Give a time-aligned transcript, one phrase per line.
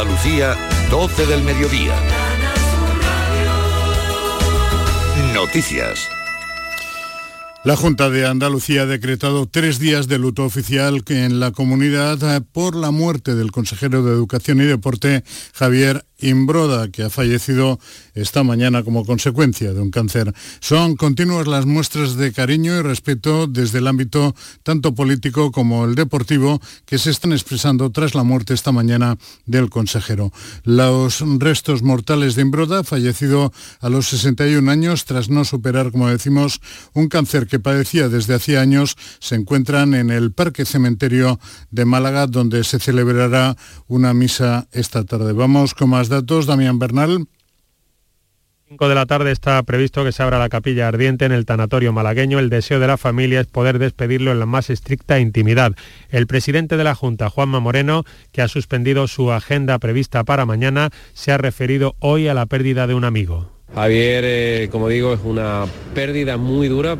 [0.00, 0.56] Andalucía,
[0.90, 1.94] 12 del mediodía.
[5.34, 6.08] Noticias.
[7.64, 12.40] La Junta de Andalucía ha decretado tres días de luto oficial en la comunidad eh,
[12.40, 15.22] por la muerte del consejero de Educación y Deporte,
[15.52, 17.78] Javier Imbroda, que ha fallecido
[18.14, 20.32] esta mañana como consecuencia de un cáncer.
[20.60, 25.94] Son continuas las muestras de cariño y respeto desde el ámbito tanto político como el
[25.94, 30.32] deportivo que se están expresando tras la muerte esta mañana del consejero.
[30.64, 36.60] Los restos mortales de Imbroda, fallecido a los 61 años tras no superar, como decimos,
[36.92, 41.40] un cáncer que padecía desde hacía años, se encuentran en el Parque Cementerio
[41.70, 43.56] de Málaga, donde se celebrará
[43.88, 45.32] una misa esta tarde.
[45.32, 47.26] Vamos con más datos, Damián Bernal.
[48.68, 51.92] 5 de la tarde está previsto que se abra la capilla ardiente en el tanatorio
[51.92, 52.38] malagueño.
[52.38, 55.72] El deseo de la familia es poder despedirlo en la más estricta intimidad.
[56.08, 60.90] El presidente de la Junta, Juanma Moreno, que ha suspendido su agenda prevista para mañana,
[61.14, 63.50] se ha referido hoy a la pérdida de un amigo.
[63.74, 66.96] Javier, eh, como digo, es una pérdida muy dura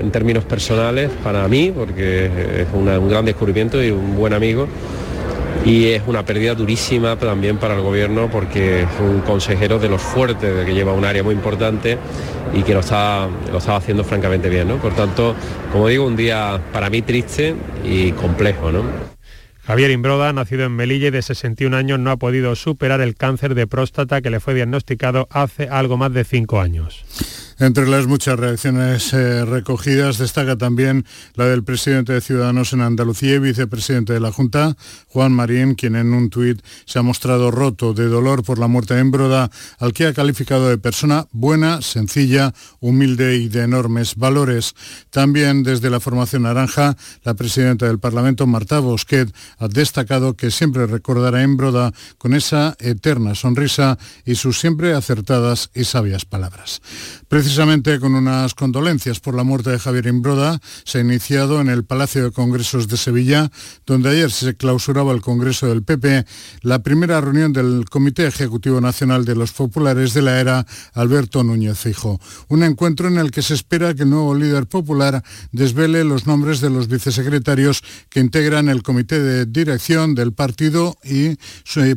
[0.00, 2.26] en términos personales para mí, porque
[2.62, 4.68] es un gran descubrimiento y un buen amigo
[5.64, 10.00] y es una pérdida durísima también para el gobierno porque es un consejero de los
[10.00, 11.98] fuertes, de que lleva un área muy importante
[12.54, 14.68] y que lo está, lo estaba haciendo francamente bien.
[14.68, 14.76] ¿no?
[14.76, 15.34] Por tanto,
[15.72, 18.70] como digo, un día para mí triste y complejo.
[18.72, 18.82] ¿no?
[19.66, 23.54] Javier Imbroda, nacido en Melilla y de 61 años, no ha podido superar el cáncer
[23.54, 27.04] de próstata que le fue diagnosticado hace algo más de cinco años.
[27.60, 33.34] Entre las muchas reacciones eh, recogidas destaca también la del presidente de Ciudadanos en Andalucía
[33.34, 34.76] y vicepresidente de la Junta,
[35.08, 38.94] Juan Marín, quien en un tuit se ha mostrado roto de dolor por la muerte
[38.94, 39.50] de Embroda,
[39.80, 44.76] al que ha calificado de persona buena, sencilla, humilde y de enormes valores.
[45.10, 50.86] También desde la formación naranja, la presidenta del Parlamento, Marta Bosquet, ha destacado que siempre
[50.86, 56.80] recordará a Embroda con esa eterna sonrisa y sus siempre acertadas y sabias palabras.
[57.48, 61.82] Precisamente con unas condolencias por la muerte de Javier Imbroda, se ha iniciado en el
[61.82, 63.50] Palacio de Congresos de Sevilla,
[63.86, 66.26] donde ayer se clausuraba el Congreso del PP,
[66.60, 71.78] la primera reunión del Comité Ejecutivo Nacional de los Populares de la era, Alberto Núñez
[71.78, 72.20] Fijo.
[72.48, 76.60] Un encuentro en el que se espera que el nuevo líder popular desvele los nombres
[76.60, 81.36] de los vicesecretarios que integran el Comité de Dirección del partido y,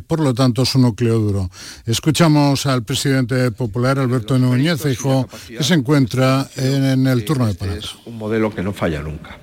[0.06, 1.50] por lo tanto, su núcleo duro.
[1.84, 7.80] Escuchamos al presidente popular, Alberto Núñez Fijo, que se encuentra en, el turno de palabra.
[7.80, 9.38] Es un modelo que no falla nunca.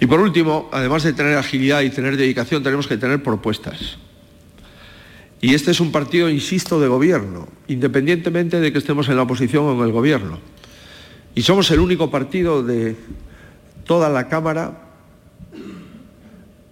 [0.00, 3.98] Y por último, además de tener agilidad y tener dedicación, tenemos que tener propuestas.
[5.40, 9.64] Y este es un partido, insisto, de gobierno, independientemente de que estemos en la oposición
[9.64, 10.38] o en el gobierno.
[11.34, 12.96] Y somos el único partido de
[13.84, 14.82] toda la Cámara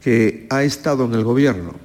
[0.02, 1.84] que ha estado en el gobierno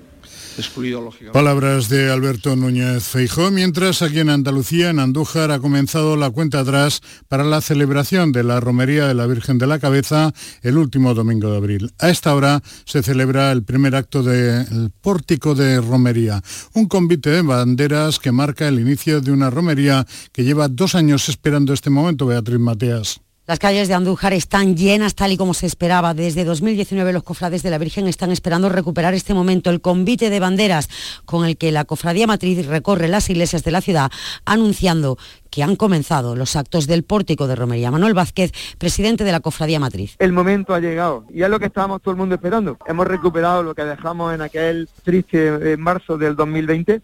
[1.32, 6.60] Palabras de Alberto Núñez Feijó, mientras aquí en Andalucía, en Andújar, ha comenzado la cuenta
[6.60, 11.14] atrás para la celebración de la Romería de la Virgen de la Cabeza el último
[11.14, 11.94] domingo de abril.
[12.00, 16.42] A esta hora se celebra el primer acto del pórtico de romería,
[16.74, 21.30] un convite de banderas que marca el inicio de una romería que lleva dos años
[21.30, 23.22] esperando este momento, Beatriz Mateas.
[23.50, 26.14] Las calles de Andújar están llenas tal y como se esperaba.
[26.14, 30.40] Desde 2019 los cofrades de la Virgen están esperando recuperar este momento, el convite de
[30.40, 30.88] banderas
[31.26, 34.12] con el que la cofradía matriz recorre las iglesias de la ciudad
[34.46, 35.18] anunciando
[35.50, 37.90] que han comenzado los actos del pórtico de romería.
[37.90, 40.16] Manuel Vázquez, presidente de la Cofradía Matriz.
[40.20, 42.78] El momento ha llegado y es lo que estábamos todo el mundo esperando.
[42.86, 47.02] Hemos recuperado lo que dejamos en aquel triste eh, marzo del 2020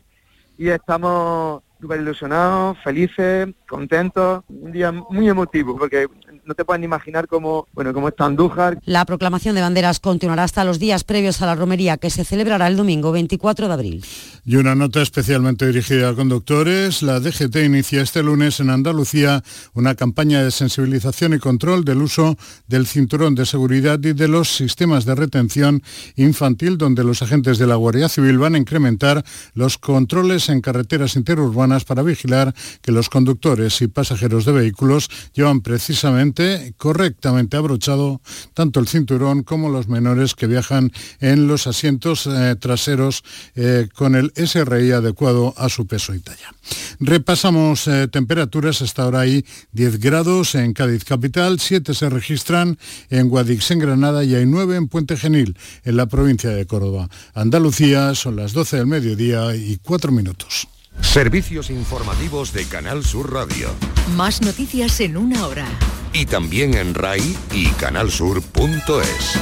[0.59, 6.07] y estamos súper ilusionados, felices, contentos, un día muy emotivo, porque
[6.45, 8.79] no te pueden imaginar cómo, bueno, cómo está Andújar.
[8.85, 12.67] La proclamación de banderas continuará hasta los días previos a la romería, que se celebrará
[12.67, 14.05] el domingo 24 de abril.
[14.45, 19.95] Y una nota especialmente dirigida a conductores, la DGT inicia este lunes en Andalucía una
[19.95, 25.05] campaña de sensibilización y control del uso del cinturón de seguridad y de los sistemas
[25.05, 25.81] de retención
[26.15, 29.23] infantil, donde los agentes de la Guardia Civil van a incrementar
[29.53, 35.61] los controles en carreteras interurbanas para vigilar que los conductores y pasajeros de vehículos llevan
[35.61, 36.34] precisamente
[36.77, 38.21] correctamente abrochado
[38.53, 43.23] tanto el cinturón como los menores que viajan en los asientos eh, traseros
[43.55, 46.53] eh, con el SRI adecuado a su peso y talla.
[46.99, 52.77] Repasamos eh, temperaturas, hasta ahora hay 10 grados en Cádiz capital, 7 se registran
[53.09, 57.09] en Guadix en Granada y hay 9 en Puente Genil, en la provincia de Córdoba.
[57.33, 60.67] Andalucía son las 12 del mediodía y 4 minutos.
[61.01, 63.69] Servicios informativos de Canal Sur Radio.
[64.15, 65.67] Más noticias en una hora.
[66.15, 69.39] Y también en RAI y canalsur.es.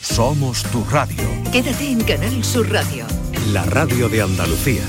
[0.00, 1.28] Somos tu radio.
[1.50, 3.04] Quédate en Canal Sur Radio
[3.52, 4.82] la radio de Andalucía.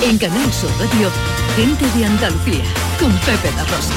[0.00, 1.10] En Canal Sur Radio,
[1.56, 2.64] gente de Andalucía,
[2.98, 3.94] con Pepe la Rosa.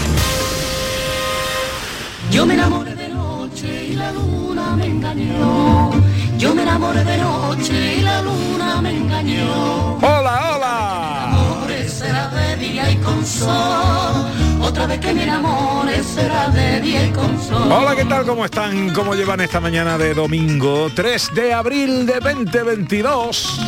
[2.32, 5.92] Yo me enamoré de noche y la luna me engañó.
[6.38, 9.96] Yo me enamoré de noche y la luna me engañó.
[9.98, 11.24] ¡Hola, hola!
[11.26, 14.26] Amores será de día y con sol.
[14.62, 17.72] Otra vez que me enamore será de día y con sol.
[17.72, 18.26] Hola, ¿qué tal?
[18.26, 18.94] ¿Cómo están?
[18.94, 23.60] ¿Cómo llevan esta mañana de domingo 3 de abril de 2022?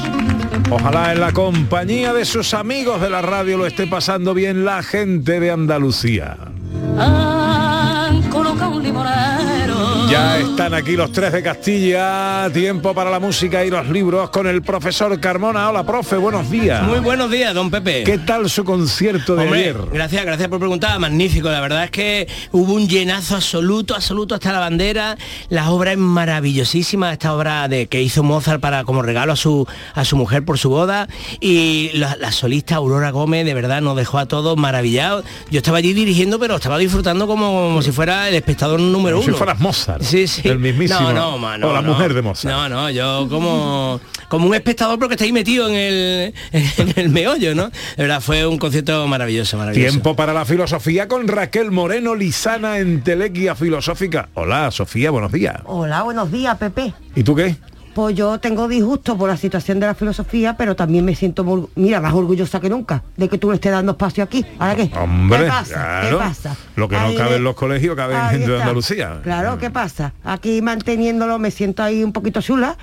[0.72, 4.82] Ojalá en la compañía de sus amigos de la radio lo esté pasando bien la
[4.84, 6.38] gente de Andalucía.
[6.98, 8.86] Han colocado un.
[10.16, 14.48] Ya están aquí los tres de Castilla, tiempo para la música y los libros con
[14.48, 15.68] el profesor Carmona.
[15.70, 16.84] Hola, profe, buenos días.
[16.84, 18.06] Muy buenos días, don Pepe.
[18.06, 19.78] ¿Qué tal su concierto de Hombre, ayer?
[19.92, 24.54] gracias, gracias por preguntar, magnífico, la verdad es que hubo un llenazo absoluto, absoluto hasta
[24.54, 25.18] la bandera,
[25.50, 29.68] la obra es maravillosísima, esta obra de que hizo Mozart para como regalo a su
[29.96, 31.10] a su mujer por su boda
[31.42, 35.26] y la, la solista Aurora Gómez de verdad nos dejó a todos maravillados.
[35.52, 39.26] Yo estaba allí dirigiendo, pero estaba disfrutando como, como si fuera el espectador número Como
[39.26, 39.34] uno.
[39.34, 40.05] si fueras Mozart.
[40.06, 40.48] Sí, sí.
[40.48, 41.12] El mismísimo.
[41.12, 41.94] No, no, no, o la no.
[41.94, 42.54] mujer de Mozart.
[42.54, 47.10] No, no, yo como, como un espectador porque está ahí metido en el, en el
[47.10, 47.70] meollo, ¿no?
[47.70, 49.92] De verdad, fue un concierto maravilloso, maravilloso.
[49.92, 54.30] Tiempo para la filosofía con Raquel Moreno Lizana en Telequia Filosófica.
[54.36, 55.56] Hola, Sofía, buenos días.
[55.66, 56.94] Hola, buenos días, Pepe.
[57.16, 57.56] ¿Y tú qué?
[57.96, 61.66] Pues yo tengo disgusto por la situación de la filosofía, pero también me siento, muy-
[61.76, 64.46] mira, más orgullosa que nunca de que tú le estés dando espacio aquí.
[64.60, 64.92] ¿Ahora qué?
[65.00, 65.74] Hombre, ¿Qué pasa?
[65.74, 66.10] claro.
[66.10, 66.56] ¿Qué pasa?
[66.76, 68.64] Lo que no Ahí cabe de- en los colegios cabe en Ahí gente de está.
[68.66, 69.20] Andalucía.
[69.24, 70.12] Claro, ¿qué pasa?
[70.26, 72.76] Aquí manteniéndolo me siento ahí un poquito chula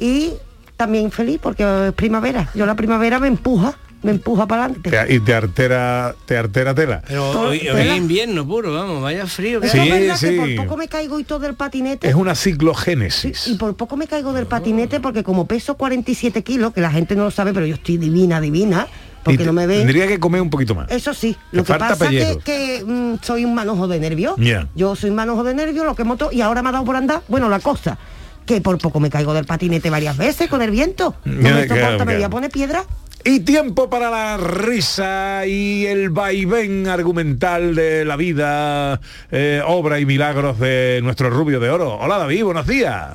[0.00, 0.32] y
[0.76, 2.48] también feliz porque es primavera.
[2.54, 4.90] Yo la primavera me empuja, me empuja para adelante.
[4.90, 7.02] Te- y te artera, te artera tela.
[7.06, 9.60] Pero hoy, hoy es invierno puro, vamos, vaya frío.
[9.60, 10.36] que- Sí, Pero es verdad que sí.
[10.56, 12.08] por poco me caigo y todo del patinete.
[12.08, 13.46] Es una Sí, ciclogénesis.
[13.48, 17.14] y por poco me caigo del patinete porque como peso 47 kilos, que la gente
[17.14, 19.78] no lo sabe, pero yo estoy divina, divina, Y porque te- no me ven.
[19.78, 20.90] Tendría que comer un poquito más.
[20.90, 22.38] Eso sí, Te lo que pasa pellejo.
[22.40, 22.44] que,
[22.80, 24.34] que mm, soy un manojo de nervios.
[24.74, 26.96] Yo soy un manojo de nervios, lo que moto, y ahora me ha dado por
[26.96, 27.98] andar, bueno, la cosa,
[28.46, 31.14] que por poco me caigo del patinete varias veces con el viento.
[31.24, 32.84] No Ya, me claro, soporta, me voy a poner piedra.
[33.24, 40.06] Y tiempo para la risa y el vaivén argumental de la vida, eh, obra y
[40.06, 41.98] milagros de nuestro rubio de oro.
[42.00, 43.12] Hola David, buenos días.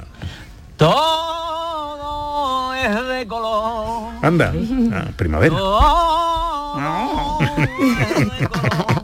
[0.78, 4.14] Todo es de color.
[4.22, 4.54] Anda,
[4.94, 5.58] ah, primavera.
[5.58, 9.04] Todo es de color.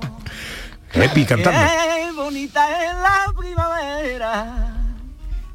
[1.03, 1.59] Epi cantando.
[1.59, 4.72] Qué bonita es la primavera.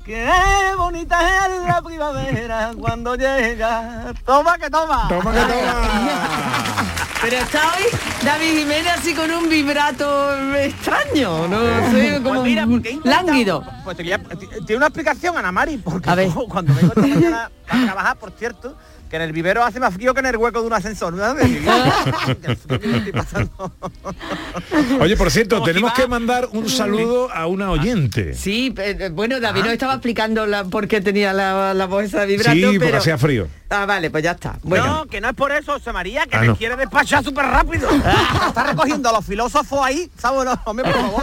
[0.08, 0.26] Qué
[0.74, 1.18] bonita
[1.48, 4.14] es la primavera cuando llega.
[4.24, 5.06] Toma que toma.
[5.06, 6.84] Toma que toma.
[7.20, 7.84] Pero está hoy
[8.24, 13.62] David Jiménez así con un vibrato extraño, no sé, como Pues mira, porque lánguido.
[13.84, 16.32] Pues tiene una explicación, Ana Mari, porque A ver.
[16.32, 18.76] yo cuando vengo esta mañana a trabajar, por cierto,
[19.08, 21.12] que en el vivero hace más frío que en el hueco de un ascensor.
[21.14, 21.24] ¿no?
[25.00, 28.34] Oye, por cierto, tenemos que mandar un saludo a una oyente.
[28.34, 32.20] Sí, eh, bueno, David nos estaba explicando la, por qué tenía la, la voz esa
[32.20, 32.98] de vibrato, Sí, porque pero...
[32.98, 33.48] hacía frío.
[33.70, 34.58] Ah, vale, pues ya está.
[34.62, 36.56] Bueno, No, que no es por eso, José María, que Ah, me no.
[36.56, 37.88] quiere despachar súper rápido.
[38.48, 40.44] Está recogiendo a los filósofos ahí, ¿sabes?
[40.46, 41.22] No, hombre, por favor.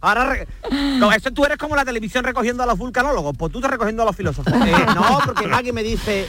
[0.00, 0.48] Ahora, re-
[0.98, 4.02] no, eso tú eres como la televisión recogiendo a los vulcanólogos, pues tú estás recogiendo
[4.02, 4.52] a los filósofos.
[4.52, 6.26] Eh, no, porque Maggie me dice,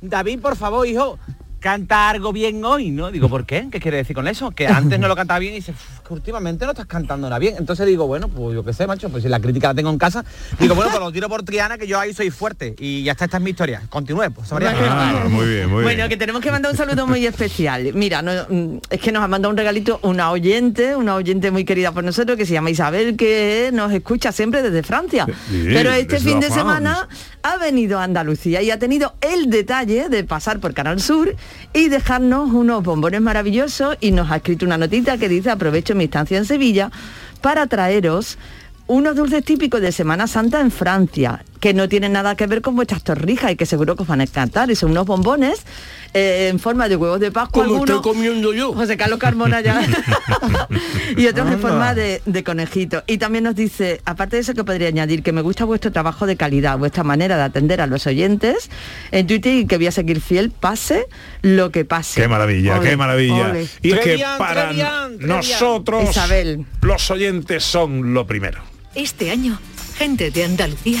[0.00, 1.18] David, por favor, hijo,
[1.60, 3.10] canta algo bien hoy, ¿no?
[3.10, 3.68] Digo, ¿por qué?
[3.70, 4.50] ¿Qué quiere decir con eso?
[4.52, 7.56] Que antes no lo cantaba bien y "Uf, que últimamente no estás cantando nada bien.
[7.58, 9.98] Entonces digo, bueno, pues yo qué sé, macho, pues si la crítica la tengo en
[9.98, 10.24] casa,
[10.58, 12.74] digo, bueno, pues lo tiro por Triana, que yo ahí soy fuerte.
[12.78, 13.82] Y ya está, esta es mi historia.
[13.90, 14.74] Continúe, pues, María.
[14.74, 16.08] Ah, muy bien, muy bueno, bien.
[16.08, 17.90] que tenemos que mandar un saludo muy especial.
[17.92, 21.64] Mira, no, mm, es que nos ha mandado un regalito una oyente, una oyente muy
[21.64, 25.26] querida por nosotros, que se llama Isabel, que nos escucha siempre desde Francia.
[25.50, 27.08] Sí, Pero este fin de semana
[27.42, 31.34] ha venido a Andalucía y ha tenido el detalle de pasar por Canal Sur
[31.74, 36.04] y dejarnos unos bombones maravillosos y nos ha escrito una notita que dice aprovecho mi
[36.04, 36.90] estancia en Sevilla
[37.42, 38.38] para traeros
[38.86, 42.74] unos dulces típicos de Semana Santa en Francia, que no tienen nada que ver con
[42.74, 44.70] vuestras torrijas y que seguro que os van a encantar.
[44.70, 45.60] Y son unos bombones
[46.14, 47.64] eh, en forma de huevos de Pascua.
[47.64, 48.72] Como estoy comiendo yo.
[48.72, 49.80] José Carlos Carmona ya.
[51.16, 53.02] y otros en forma de, de conejito.
[53.06, 56.26] Y también nos dice, aparte de eso que podría añadir, que me gusta vuestro trabajo
[56.26, 58.70] de calidad, vuestra manera de atender a los oyentes
[59.10, 61.06] en Twitter y que voy a seguir fiel, pase
[61.42, 62.20] lo que pase.
[62.20, 63.50] Qué maravilla, Ole, qué maravilla.
[63.50, 63.68] ole.
[63.82, 65.36] Y es que para Trevian, Trevian.
[65.36, 66.66] nosotros Isabel.
[66.82, 68.60] los oyentes son lo primero.
[68.94, 69.58] Este año,
[69.96, 71.00] gente de Andalucía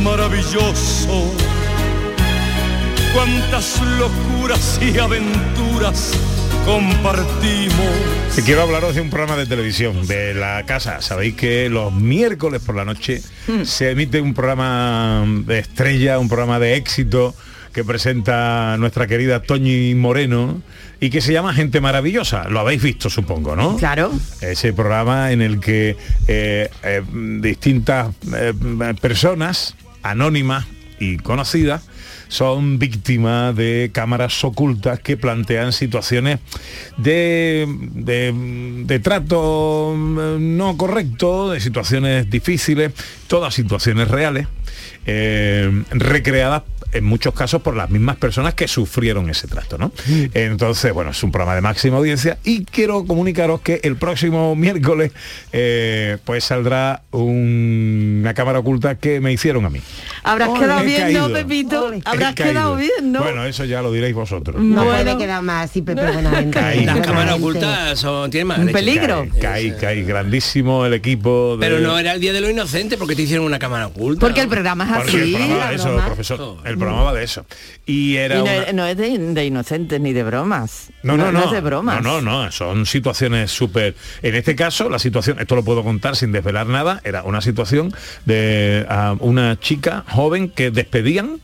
[0.00, 1.34] maravilloso.
[3.14, 6.12] Cuántas locuras y aventuras
[6.64, 8.36] compartimos.
[8.36, 11.00] Y quiero hablaros de un programa de televisión de la casa.
[11.00, 13.22] Sabéis que los miércoles por la noche
[13.64, 17.34] se emite un programa de estrella, un programa de éxito
[17.72, 20.62] que presenta nuestra querida Toñi Moreno
[21.00, 22.48] y que se llama Gente Maravillosa.
[22.48, 23.76] Lo habéis visto, supongo, ¿no?
[23.76, 24.12] Claro.
[24.40, 27.02] Ese programa en el que eh, eh,
[27.40, 28.52] distintas eh,
[29.00, 29.76] personas
[30.10, 30.66] anónimas
[31.00, 31.82] y conocidas
[32.28, 36.40] son víctimas de cámaras ocultas que plantean situaciones
[36.98, 37.66] de,
[39.02, 42.92] trato mm, no correcto, de situaciones difíciles,
[43.26, 44.46] todas situaciones reales,
[45.06, 49.92] eh, recreadas en muchos casos por las mismas personas que sufrieron ese trato, ¿no?
[50.34, 55.12] Entonces, bueno, es un programa de máxima audiencia y quiero comunicaros que el próximo miércoles
[55.52, 59.80] eh, pues saldrá un- una cámara oculta que me hicieron a mí.
[60.22, 61.28] Habrás quedado bien, ¿no.
[61.32, 61.90] Pepito?
[62.04, 63.22] Habrás quedado bien, ¿no?
[63.22, 64.60] Bueno, eso ya lo diréis vosotros.
[64.62, 65.02] No Bueno.
[65.04, 65.94] puede quedar más gente.
[66.52, 66.84] Caí.
[66.84, 69.26] Las cámaras ocultas son, tienen más Un peligro.
[69.40, 71.66] Caí, caí, grandísimo el equipo de...
[71.66, 74.20] Pero no era el día de lo inocente porque te hicieron una cámara oculta.
[74.20, 75.44] Porque el programa es Porque el así.
[75.44, 76.56] programa eso, profesor.
[76.64, 77.44] El programa va de eso.
[77.86, 80.90] Y era Y no, una- no es de, de inocentes ni de bromas.
[81.02, 81.44] No, no, no.
[81.44, 82.02] es de bromas.
[82.02, 82.52] No, no, no.
[82.52, 83.94] Son situaciones súper.
[84.22, 87.92] En este caso, la situación, esto lo puedo contar sin desvelar nada, era una situación
[88.24, 88.86] de
[89.20, 91.40] una chica joven que despedían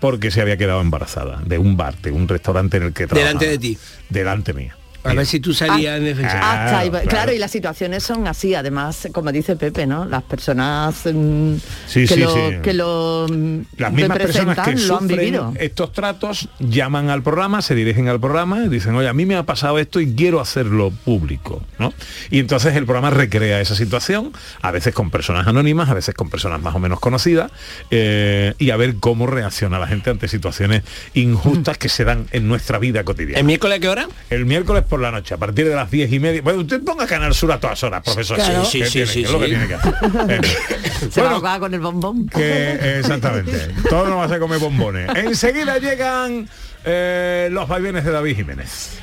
[0.00, 3.28] porque se había quedado embarazada de un bar, de un restaurante en el que trabajaba.
[3.40, 3.78] Delante de ti.
[4.10, 4.76] Delante mía.
[5.10, 6.40] A ver si tú salías en defensa.
[6.42, 7.08] Ah, Hasta ahí- claro.
[7.08, 7.32] claro.
[7.32, 10.04] y las situaciones son así, además, como dice Pepe, ¿no?
[10.04, 11.54] Las personas mm,
[11.86, 12.40] Sí, que, sí, lo, sí.
[12.62, 15.52] que lo mm, Las mismas personas que lo han vivido.
[15.58, 19.36] estos tratos llaman al programa, se dirigen al programa y dicen, oye, a mí me
[19.36, 21.92] ha pasado esto y quiero hacerlo público, ¿no?
[22.30, 24.32] Y entonces el programa recrea esa situación,
[24.62, 27.50] a veces con personas anónimas, a veces con personas más o menos conocidas,
[27.90, 30.82] eh, y a ver cómo reacciona la gente ante situaciones
[31.14, 33.38] injustas que se dan en nuestra vida cotidiana.
[33.38, 34.08] ¿El miércoles a qué hora?
[34.30, 36.42] El miércoles por la noche, a partir de las diez y media.
[36.42, 38.36] Bueno, usted ponga Canal Sur a todas horas, profesor.
[38.36, 38.64] Claro.
[38.64, 39.06] Sí, ¿Qué sí, tiene?
[39.06, 39.94] sí, ¿Qué es lo que tiene que hacer?
[40.28, 40.40] Eh,
[41.10, 42.28] Se va a bueno, con el bombón.
[42.28, 43.68] que exactamente.
[43.88, 45.08] Todo no va a ser comer bombones.
[45.16, 46.48] Enseguida llegan
[46.84, 48.98] eh, los vaivenes de David Jiménez.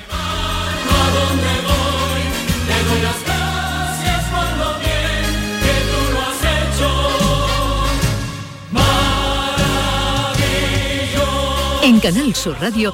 [11.83, 12.93] En Canal Sur Radio,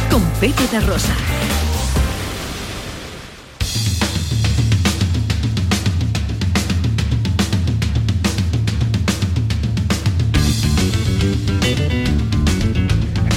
[0.11, 1.15] Con Pepe da Rosa.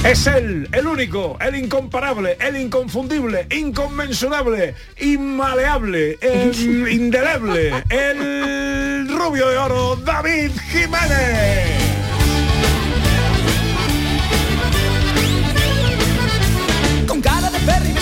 [0.03, 9.57] Es él, el único, el incomparable, el inconfundible, inconmensurable, inmaleable, el indeleble, el rubio de
[9.57, 11.94] oro, David Jiménez.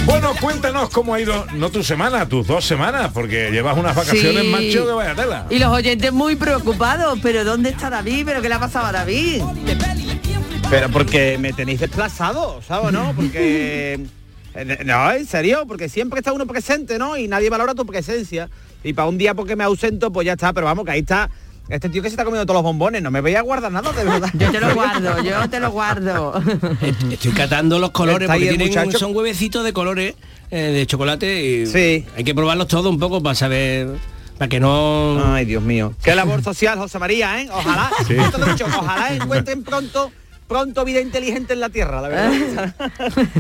[0.06, 4.44] Bueno, cuéntanos cómo ha ido, no tu semana, tus dos semanas, porque llevas unas vacaciones,
[4.44, 4.50] Sí.
[4.50, 5.46] macho, que vaya tela.
[5.50, 8.24] Y los oyentes muy preocupados, pero ¿dónde está David?
[8.26, 9.42] ¿Pero qué le ha pasado a David?
[10.70, 12.92] Pero porque me tenéis desplazado, ¿sabes?
[12.92, 13.14] ¿No?
[13.16, 14.06] Porque...
[14.56, 17.18] eh, No, en serio, porque siempre está uno presente, ¿no?
[17.18, 18.50] Y nadie valora tu presencia.
[18.84, 20.52] Y para un día porque me ausento, pues ya está.
[20.54, 21.30] Pero vamos, que ahí está
[21.70, 23.02] este tío que se está comiendo todos los bombones.
[23.02, 24.30] No me voy a guardar nada, de verdad.
[24.34, 26.42] Yo te lo guardo, yo te lo guardo.
[27.12, 28.98] Estoy catando los colores porque tienen, muchacho.
[29.00, 30.16] son huevecitos de colores
[30.52, 32.06] eh, de chocolate y Sí.
[32.16, 33.88] hay que probarlos todos un poco para saber
[34.38, 35.24] para que no...
[35.34, 35.94] Ay, Dios mío.
[36.04, 37.50] Qué labor social, José María, ¿eh?
[37.52, 38.16] Ojalá, Sí.
[38.64, 40.12] ojalá encuentren pronto
[40.48, 42.76] pronto vida inteligente en la tierra, la verdad.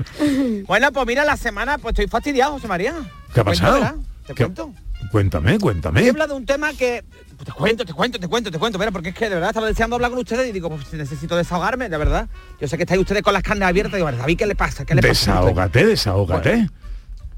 [0.66, 2.94] Bueno, pues mira, la semana, pues estoy fastidiado, José María.
[3.34, 3.94] ¿Qué ha cuento, pasado?
[4.26, 4.72] Te ¿Qué- cuento.
[5.10, 6.08] Cuéntame, cuéntame.
[6.08, 7.02] hablar de un tema que
[7.44, 9.66] te cuento, te cuento, te cuento, te cuento, mira, porque es que de verdad estaba
[9.66, 12.28] deseando hablar con ustedes y digo, pues necesito desahogarme, de verdad.
[12.60, 14.84] Yo sé que estáis ustedes con las carnes abiertas y digo, David, ¿qué le pasa?
[14.84, 15.10] ¿Qué le pasa?
[15.32, 16.56] Desahógate, desahógate.
[16.56, 16.68] Me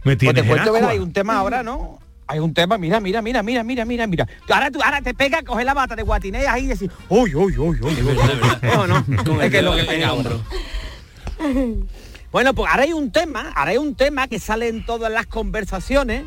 [0.02, 0.92] Pues tienes te en cuento, verá, agua.
[0.92, 2.00] hay un tema ahora, ¿no?
[2.26, 4.28] Hay un tema, mira, mira, mira, mira, mira, mira, mira.
[4.50, 7.56] Ahora tú, ahora te pega, coge la bata de guatineas ahí y decís, uy, uy,
[7.56, 8.18] uy, uy, uy.
[8.62, 8.98] ¿Eh o no?
[9.42, 10.40] Es que es lo que pega hombro.
[12.30, 15.26] Bueno, pues ahora hay un tema, ahora hay un tema que sale en todas las
[15.26, 16.24] conversaciones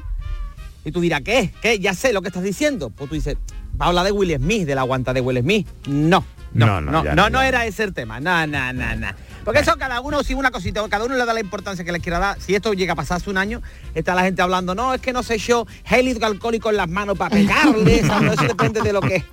[0.88, 1.52] y tú dirás, ¿qué?
[1.62, 1.80] ¿Qué?
[1.80, 2.90] Ya sé lo que estás diciendo.
[2.90, 3.36] Pues tú dices,
[3.80, 5.68] va a hablar de Will Smith, de la guanta de Will Smith.
[5.86, 8.22] No, no, no, no, no, no, era ese el tema.
[8.22, 9.08] No, no, no, no.
[9.44, 12.00] Porque eso cada uno, si una cosita, cada uno le da la importancia que le
[12.00, 12.40] quiera dar.
[12.40, 13.62] Si esto llega a pasar hace un año,
[13.96, 17.18] está la gente hablando, no, es que no sé yo, gel hidroalcohólico en las manos
[17.18, 18.32] para pegarle, ¿sabes?
[18.32, 19.26] eso depende de lo que...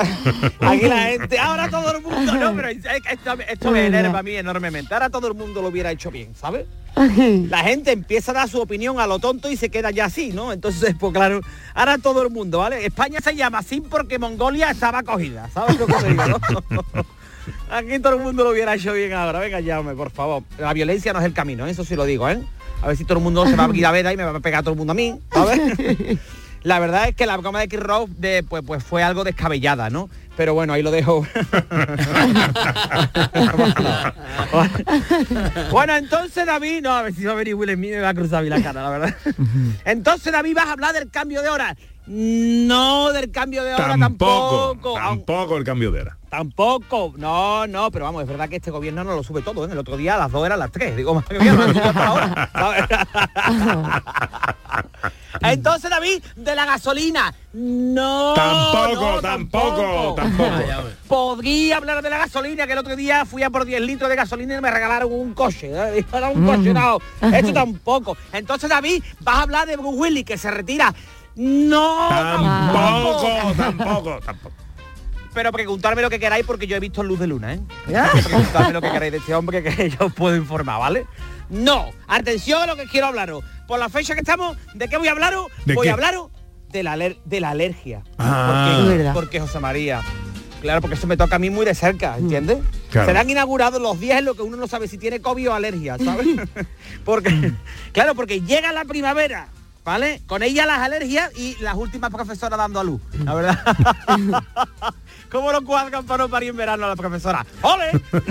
[0.60, 4.18] Aquí la gente, ahora todo el mundo, no, pero es- es- esto, esto me enerva
[4.18, 4.92] a mí enormemente.
[4.94, 6.66] Ahora todo el mundo lo hubiera hecho bien, ¿sabes?
[7.48, 10.30] La gente empieza a dar su opinión a lo tonto y se queda ya así,
[10.32, 10.52] ¿no?
[10.52, 11.40] Entonces, pues claro,
[11.74, 12.84] ahora todo el mundo, ¿vale?
[12.84, 16.38] España se llama así porque Mongolia estaba cogida, ¿sabes lo que te digo, no?
[17.70, 19.38] Aquí todo el mundo lo hubiera hecho bien ahora.
[19.40, 20.42] Venga, llame, por favor.
[20.58, 22.40] La violencia no es el camino, eso sí lo digo, ¿eh?
[22.82, 24.36] A ver si todo el mundo se va a ir a ver y me va
[24.36, 25.60] a pegar todo el mundo a mí, ¿sabes?
[26.62, 29.90] La verdad es que la broma de Kid Rock de, pues, pues fue algo descabellada,
[29.90, 30.08] ¿no?
[30.36, 31.26] Pero bueno, ahí lo dejo.
[35.70, 38.14] bueno, entonces David, no, a ver si va a venir Will Smith me va a
[38.14, 39.14] cruzar a mí la cara, la verdad.
[39.84, 41.76] Entonces David vas a hablar del cambio de hora.
[42.06, 44.94] No del cambio de hora Tampoco, tampoco.
[44.94, 46.18] tampoco el cambio de hora.
[46.28, 49.68] Tampoco, no, no, pero vamos, es verdad que este gobierno no lo sube todo, ¿eh?
[49.70, 51.82] El otro día a las dos eran las tres, digo, madre mía, no lo sube
[51.82, 52.84] hasta ahora, ¿sabes?
[55.42, 58.34] Entonces, David, de la gasolina, no.
[58.34, 60.50] Tampoco, no, tampoco, tampoco.
[61.08, 64.16] Podría hablar de la gasolina, que el otro día fui a por 10 litros de
[64.16, 65.70] gasolina y me regalaron un coche.
[65.72, 66.04] ¿eh?
[66.34, 66.98] Un coche, no.
[67.20, 68.16] Esto tampoco.
[68.32, 70.94] Entonces, David, vas a hablar de Bruce Willis, que se retira.
[71.36, 74.54] No, Tampoco, tampoco, tampoco.
[75.32, 77.60] pero preguntarme lo que queráis porque yo he visto Luz de Luna, ¿eh?
[78.24, 81.06] Preguntarme lo que queráis de este hombre que yo os puedo informar, ¿vale?
[81.48, 83.42] No, atención a lo que quiero hablaros.
[83.66, 85.46] Por la fecha que estamos, ¿de qué voy a hablaros?
[85.64, 85.90] ¿De Voy qué?
[85.90, 86.30] a hablaros
[86.70, 88.02] de la, aler- de la alergia.
[88.18, 89.10] Ah.
[89.14, 90.00] porque, José María.
[90.60, 92.58] Claro, porque eso me toca a mí muy de cerca, ¿entiendes?
[92.90, 93.08] Claro.
[93.08, 95.96] Serán inaugurados los días en los que uno no sabe si tiene COVID o alergia,
[95.98, 96.26] ¿sabes?
[97.04, 97.52] porque,
[97.92, 99.48] claro, porque llega la primavera,
[99.84, 100.22] ¿vale?
[100.26, 103.58] Con ella las alergias y las últimas profesoras dando a luz, la verdad.
[105.30, 107.44] ¿Cómo lo cuadran para no parir en verano a la profesora?
[107.62, 107.90] ¡Ole!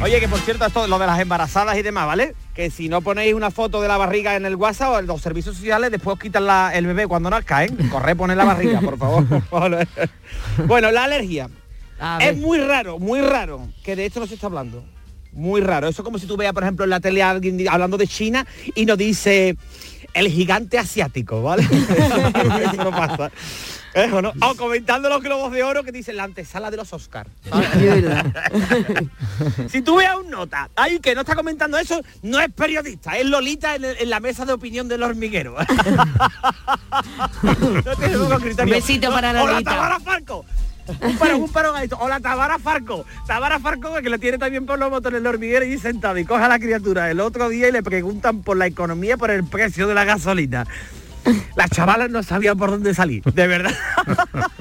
[0.00, 2.34] Oye, que por cierto, esto lo de las embarazadas y demás, ¿vale?
[2.54, 5.20] Que si no ponéis una foto de la barriga en el WhatsApp o en los
[5.20, 7.70] servicios sociales, después os quitan la- el bebé cuando nazca, ¿eh?
[7.90, 9.24] Corre, poner la barriga, por favor.
[10.68, 11.50] bueno, la alergia.
[12.20, 14.84] Es muy raro, muy raro, que de esto no se está hablando.
[15.32, 15.88] Muy raro.
[15.88, 18.06] Eso es como si tú veas, por ejemplo, en la tele a alguien hablando de
[18.06, 19.56] China y nos dice
[20.14, 21.62] el gigante asiático, ¿vale?
[21.62, 23.30] Eso no pasa.
[23.94, 24.32] ¿Eh, o no?
[24.42, 27.30] O comentando los globos de oro que dicen la antesala de los Oscars.
[29.68, 33.26] si tú veas un nota, ahí que no está comentando eso, no es periodista, es
[33.26, 35.56] Lolita en, la mesa de opinión del hormiguero.
[37.42, 38.62] no.
[38.62, 39.98] Un besito para Lolita.
[40.00, 40.44] Farco.
[41.00, 41.96] Un parón, un parón a esto.
[42.00, 43.04] Hola, Tamara Farco.
[43.26, 46.44] Tamara Farco, que lo tiene también por los botones el hormiguero y sentado y coge
[46.44, 49.86] a la criatura el otro día y le preguntan por la economía, por el precio
[49.86, 50.66] de la gasolina.
[51.56, 53.74] Las chavalas no sabían por dónde salir, de verdad.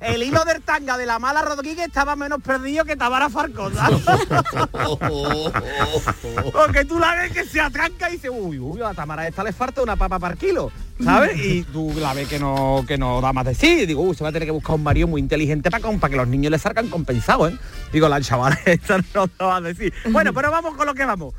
[0.00, 3.70] El hilo del tanga de la mala Rodríguez estaba menos perdido que Tamara Farco.
[3.70, 4.02] ¿sabes?
[6.52, 9.52] Porque tú la ves que se atranca y dice, uy, uy, a Tamara esta le
[9.52, 10.72] falta una papa par kilo,
[11.04, 11.38] ¿sabes?
[11.44, 13.80] Y tú la ves que no, que no da más de sí.
[13.82, 16.10] Y digo, uy, se va a tener que buscar un marido muy inteligente para, para
[16.10, 17.56] que los niños le salgan compensados, ¿eh?
[17.92, 19.92] Digo, la chavala esta no te va a decir.
[20.10, 21.34] Bueno, pero vamos con lo que vamos.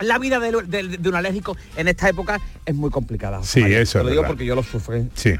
[0.00, 3.42] La vida de, de- de un alérgico en esta época es muy complicada.
[3.42, 3.80] Sí, María.
[3.80, 4.30] eso Te lo digo verdad.
[4.34, 4.94] porque yo lo sufro.
[4.96, 5.08] ¿eh?
[5.14, 5.34] Sí.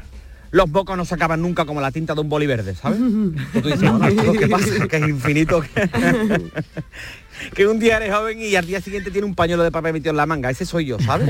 [0.51, 2.99] Los bocos no se acaban nunca como la tinta de un boli verde, ¿sabes?
[3.53, 4.87] Que tú dices, "Bueno, ¿esto ¿qué pasa?
[4.87, 5.61] Que es infinito.
[7.55, 10.11] Que, un día eres joven y al día siguiente tiene un pañuelo de papel metido
[10.11, 10.49] en la manga.
[10.49, 11.29] Ese soy yo, ¿sabes?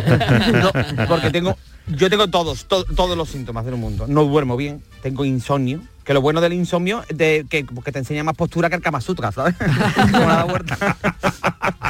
[1.07, 4.05] Porque tengo, yo tengo todos, to- todos los síntomas del mundo.
[4.07, 8.33] No duermo bien, tengo insomnio, Que lo bueno del insomnio de, que, te enseña más
[8.33, 9.53] postura que el Kama Sutra, ¿sabes?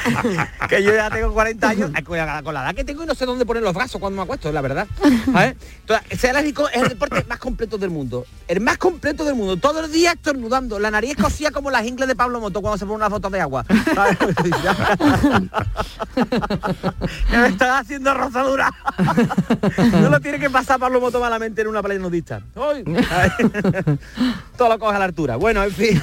[0.70, 3.06] Que yo ya tengo 40 años, eh, con la, con la edad que tengo y
[3.06, 4.88] no sé dónde poner los brazos cuando me acuesto, la verdad.
[5.32, 5.56] ¿sabes?
[5.82, 8.26] Entonces, es el deporte más completo del mundo.
[8.48, 9.58] El más completo del mundo.
[9.58, 10.80] Todo el día estornudando.
[10.80, 13.42] La nariz cosía como las ingles de Pablo Moto cuando se pone una foto de
[13.42, 13.66] agua.
[17.32, 18.72] me estás haciendo rozadura.
[19.94, 22.42] no lo tiene que pasar Pablo Moto malamente en una playa nudista.
[22.54, 22.84] ¿sabes?
[24.58, 25.36] Todo lo coge a la altura.
[25.36, 26.02] Bueno, en fin.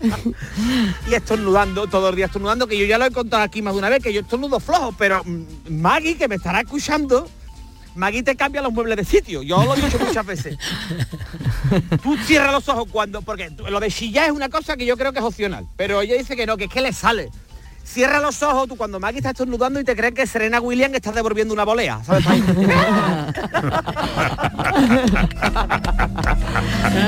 [1.08, 3.78] y estornudando, todo el día estornudando, que yo ya lo he contado aquí más de
[3.78, 7.28] una vez, que yo estornudo flojo, pero mm, Maggie, que me estará escuchando,
[7.94, 9.42] Maggie te cambia los muebles de sitio.
[9.42, 10.58] Yo lo he dicho muchas veces.
[12.02, 15.12] Tú cierras los ojos cuando, porque lo de chillar es una cosa que yo creo
[15.12, 17.30] que es opcional, pero ella dice que no, que es que le sale.
[17.84, 21.12] Cierra los ojos tú cuando Maggie está estornudando y te crees que Serena Williams está
[21.12, 22.24] devolviendo una volea, ¿sabes?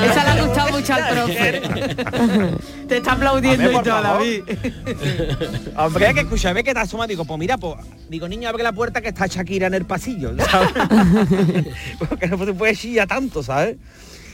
[0.05, 1.63] Esa le ha gustado mucho al profe.
[2.89, 4.03] Te está aplaudiendo y todo.
[4.03, 4.43] David.
[5.77, 7.77] Hombre, que escúchame que te asoma, digo, pues mira, pues,
[8.09, 10.71] digo, niño, abre la puerta que está Shakira en el pasillo, ¿sabes?
[11.99, 13.77] Porque no se puede chillar tanto, ¿sabes?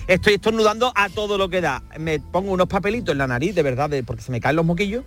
[0.09, 1.83] Estoy estornudando a todo lo que da.
[1.99, 4.65] Me pongo unos papelitos en la nariz, de verdad, de- porque se me caen los
[4.67, 5.05] moquillos.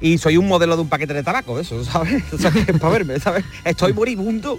[0.00, 2.22] Y soy un modelo de un paquete de tabaco, eso, ¿sabes?
[2.32, 3.44] O sea, que es para verme, ¿sabes?
[3.64, 4.58] Estoy moribundo.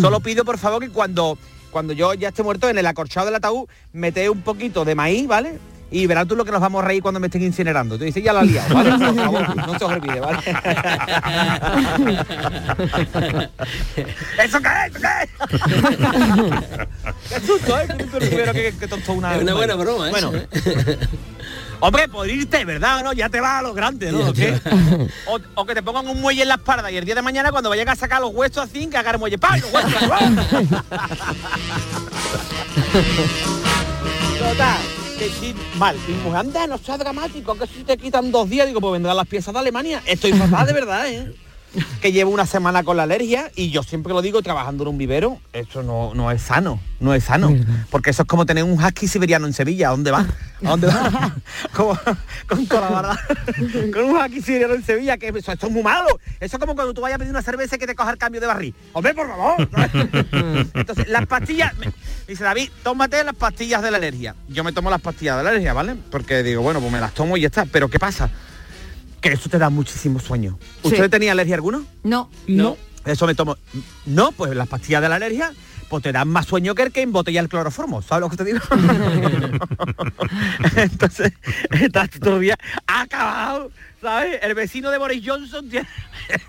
[0.00, 1.36] Solo pido, por favor, que cuando,
[1.70, 5.26] cuando yo ya esté muerto, en el acorchado del ataúd, mete un poquito de maíz,
[5.26, 5.58] ¿vale?
[5.88, 7.96] Y verás tú lo que nos vamos a reír cuando me estén incinerando.
[7.96, 8.90] Tú dices, ya la liado, ¿vale?
[8.90, 10.38] Por favor, no se os olvide, ¿vale?
[14.44, 14.96] ¿Eso qué es?
[14.96, 15.30] ¿Eso qué es?
[17.28, 17.86] Qué susto, ¿eh?
[17.88, 19.36] Que que, que tontó una...
[19.36, 20.32] Es una buena broma, Bueno.
[21.80, 23.02] Hombre, por irte, ¿verdad?
[23.04, 23.12] ¿No?
[23.12, 24.28] Ya te vas a lo grande, ¿no?
[24.28, 24.58] ¿O, qué?
[25.26, 27.50] O, o que te pongan un muelle en la espalda y el día de mañana
[27.50, 29.38] cuando vayas a sacar los huesos así, que haga el muelle.
[29.38, 29.60] ¡Pam!
[29.60, 29.92] Los huesos.
[34.38, 34.78] Total,
[35.18, 35.96] que sí, mal.
[36.08, 39.16] Y mujer, anda, no seas dramático, que si te quitan dos días, digo, pues vendrán
[39.16, 40.02] las piezas de Alemania.
[40.06, 41.34] Estoy fatal de verdad, ¿eh?
[42.00, 44.98] Que llevo una semana con la alergia y yo siempre lo digo, trabajando en un
[44.98, 47.54] vivero, eso no, no es sano, no es sano.
[47.90, 50.20] Porque eso es como tener un husky siberiano en Sevilla, ¿a dónde va?
[50.64, 51.34] ¿A dónde va?
[51.74, 51.98] Como-
[52.48, 53.18] con toda la verdad.
[53.92, 56.18] Con un husky siberiano en Sevilla, que eso, esto es muy malo.
[56.40, 58.18] Eso es como cuando tú vayas a pedir una cerveza y que te coja el
[58.18, 58.74] cambio de barril.
[58.92, 59.68] Hombre, por favor.
[60.74, 61.92] Entonces, las pastillas, me-
[62.26, 64.34] dice David, tómate las pastillas de la alergia.
[64.48, 65.96] Yo me tomo las pastillas de la alergia, ¿vale?
[66.10, 67.64] Porque digo, bueno, pues me las tomo y ya está.
[67.66, 68.30] Pero ¿qué pasa?
[69.20, 70.58] Que eso te da muchísimo sueño.
[70.82, 71.82] ¿Usted tenía alergia alguna?
[72.02, 72.30] No.
[72.46, 72.76] No.
[73.04, 73.56] Eso me tomo.
[74.04, 75.52] No, pues las pastillas de la alergia
[75.88, 78.02] pues te dan más sueño que el que embotella el cloroformo.
[78.02, 78.58] ¿Sabes lo que te digo?
[80.76, 81.32] Entonces,
[81.70, 84.38] estás día acabado, ¿sabes?
[84.42, 85.88] El vecino de Boris Johnson tiene,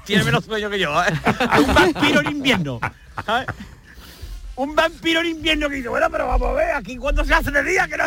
[0.06, 0.91] tiene menos sueño que yo.
[1.03, 1.08] ¿eh?
[1.60, 2.80] Un vampiro en invierno.
[3.25, 3.47] ¿sabes?
[4.56, 7.51] Un vampiro en invierno que dice, bueno, pero vamos a ver, aquí cuando se hace
[7.51, 8.06] de día, que no,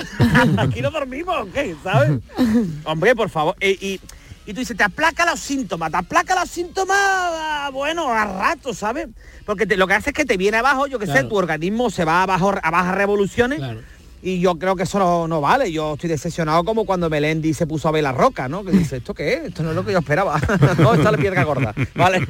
[0.63, 1.77] aquí no dormimos, ¿qué?
[1.85, 2.19] ¿Sabes?
[2.85, 3.55] Hombre, por favor.
[3.61, 4.01] eh, y,
[4.47, 9.09] y tú dices, te aplaca los síntomas, te aplaca los síntomas, bueno, a rato, ¿sabes?
[9.45, 11.91] Porque te- lo que hace es que te viene abajo, yo que sé, tu organismo
[11.91, 13.61] se va abajo a bajas revoluciones.
[14.23, 15.73] Y yo creo que eso no, no vale.
[15.73, 18.63] Yo estoy decepcionado como cuando Melendi se puso a ver la roca, ¿no?
[18.65, 19.45] Que dice, ¿esto qué es?
[19.45, 20.39] Esto no es lo que yo esperaba.
[20.79, 21.75] no, está la piedra gorda.
[21.95, 22.21] Vale.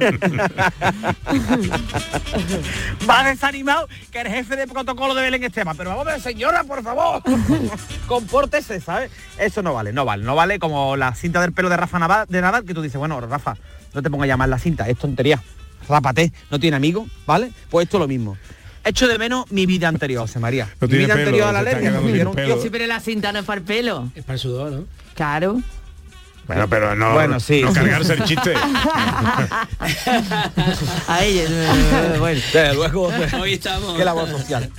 [3.09, 5.75] Va desanimado que el jefe de protocolo de Belén Esteban.
[5.75, 7.21] Pero vamos a ver, señora, por favor.
[8.07, 9.11] Compórtese, ¿sabes?
[9.37, 10.23] Eso no vale, no vale.
[10.23, 12.99] No vale como la cinta del pelo de Rafa Nadal, de Nadal que tú dices,
[12.99, 13.57] bueno, Rafa,
[13.93, 15.43] no te pongas a llamar la cinta, es tontería.
[15.89, 17.51] Rápate, no tiene amigos, ¿vale?
[17.69, 18.37] Pues esto es lo mismo.
[18.83, 20.67] Echo de menos mi vida anterior, José María.
[20.79, 21.99] No mi vida pelo, anterior a la alergia.
[22.61, 24.11] Sí, pero la cinta no es para el pelo.
[24.15, 24.85] Es para el sudor, ¿no?
[25.13, 25.61] Claro.
[26.47, 28.53] Bueno, pero no, Bueno, sí, no cargarse el chiste.
[31.07, 31.43] A ella.
[32.19, 32.41] bueno.
[32.51, 33.09] Desde luego.
[33.39, 33.95] Hoy estamos.
[33.95, 34.69] Qué labor social.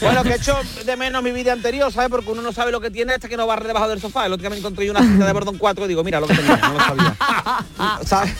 [0.00, 2.08] bueno, que echo de menos mi vida anterior, ¿sabes?
[2.08, 4.24] Porque uno no sabe lo que tiene hasta que no barre debajo del sofá.
[4.26, 6.28] El otro día me encontré yo una cinta de Bordón 4 y digo, mira lo
[6.28, 7.16] que tenía, no lo sabía.
[8.06, 8.32] ¿Sabes?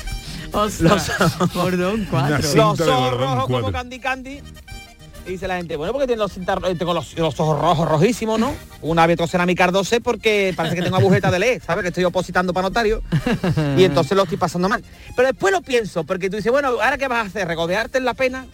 [0.53, 1.11] Ostras,
[1.55, 2.29] Bordón 4.
[2.29, 3.73] Una cinta Los ojos rojos como 4.
[3.73, 4.43] Candy Candy.
[5.27, 7.87] Y dice la gente, bueno, porque tiene los, cintas- eh, tengo los, los ojos rojos
[7.87, 8.55] rojísimos, ¿no?
[8.81, 11.83] Una Vitrocerámica 12 porque parece que tengo agujeta de ley, ¿sabes?
[11.83, 13.03] Que estoy opositando para notario.
[13.77, 14.83] Y entonces lo estoy pasando mal.
[15.15, 17.47] Pero después lo pienso, porque tú dices, bueno, ¿ahora qué vas a hacer?
[17.47, 18.47] ¿Regodearte en la pena?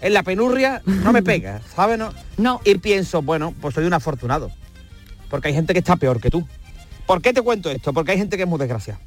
[0.00, 1.98] En la penurria no me pega, ¿sabes?
[1.98, 2.12] No.
[2.38, 2.60] No.
[2.64, 4.50] Y pienso, bueno, pues soy un afortunado.
[5.28, 6.46] Porque hay gente que está peor que tú.
[7.06, 7.92] ¿Por qué te cuento esto?
[7.92, 8.98] Porque hay gente que es muy desgraciada.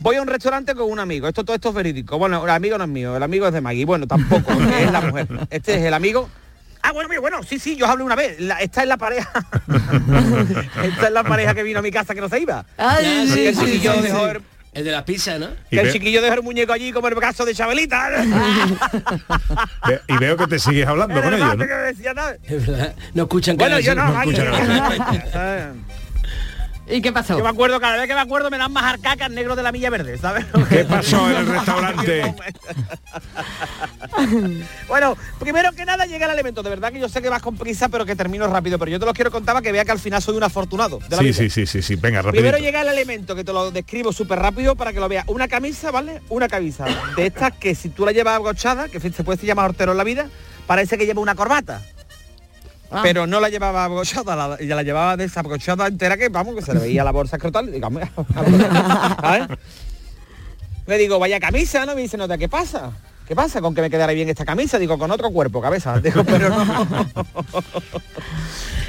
[0.00, 2.18] Voy a un restaurante con un amigo, esto todo esto es verídico.
[2.18, 3.84] Bueno, el amigo no es mío, el amigo es de Maggie.
[3.84, 5.28] Bueno, tampoco, es la mujer.
[5.50, 6.28] Este es el amigo.
[6.82, 8.40] Ah, bueno, mira, bueno, sí, sí, yo os hablé una vez.
[8.40, 9.30] La- esta es la pareja.
[10.82, 12.64] esta es la pareja que vino a mi casa que no se iba.
[12.78, 14.30] Ay, Porque sí, el sí, chiquillo sí, dejó sí.
[14.36, 15.48] el- El de las pizzas, ¿no?
[15.68, 18.08] Que el chiquillo dejó el muñeco allí como el brazo de Chabelita.
[20.08, 21.64] y veo que te sigues hablando con ellos, ¿no?
[21.64, 22.94] Es verdad.
[23.12, 25.84] No escuchan Bueno, yo no, no escuchan
[26.90, 27.38] ¿Y qué pasó?
[27.38, 29.70] Yo me acuerdo, cada vez que me acuerdo me dan más arcacas negros de la
[29.72, 30.44] Milla Verde, ¿sabes?
[30.68, 32.34] ¿Qué pasó en el restaurante?
[34.88, 37.56] Bueno, primero que nada llega el elemento, de verdad que yo sé que vas con
[37.56, 39.92] prisa, pero que termino rápido, pero yo te lo quiero contar para que vea que
[39.92, 40.98] al final soy un afortunado.
[40.98, 41.34] de la Sí, vida.
[41.34, 41.96] sí, sí, sí, sí.
[41.96, 42.42] Venga, rapidito.
[42.42, 45.24] Primero llega el elemento que te lo describo súper rápido para que lo veas.
[45.28, 46.20] Una camisa, ¿vale?
[46.28, 46.84] Una camisa
[47.16, 50.04] de estas que si tú la llevas abrochada, que se puede llamar hortero en la
[50.04, 50.26] vida,
[50.66, 51.82] parece que lleva una corbata.
[52.90, 53.00] Ah.
[53.02, 56.74] Pero no la llevaba abrochada, la, ella la llevaba desabrochada entera que vamos, que se
[56.74, 58.02] le veía la bolsa escrotal, digamos.
[60.86, 61.94] Le digo, vaya camisa, ¿no?
[61.94, 62.90] Me dice, nota, ¿qué pasa?
[63.30, 64.76] ¿Qué pasa con que me quedara bien esta camisa?
[64.76, 65.96] Digo, con otro cuerpo, cabeza.
[66.00, 66.66] Digo, pero no.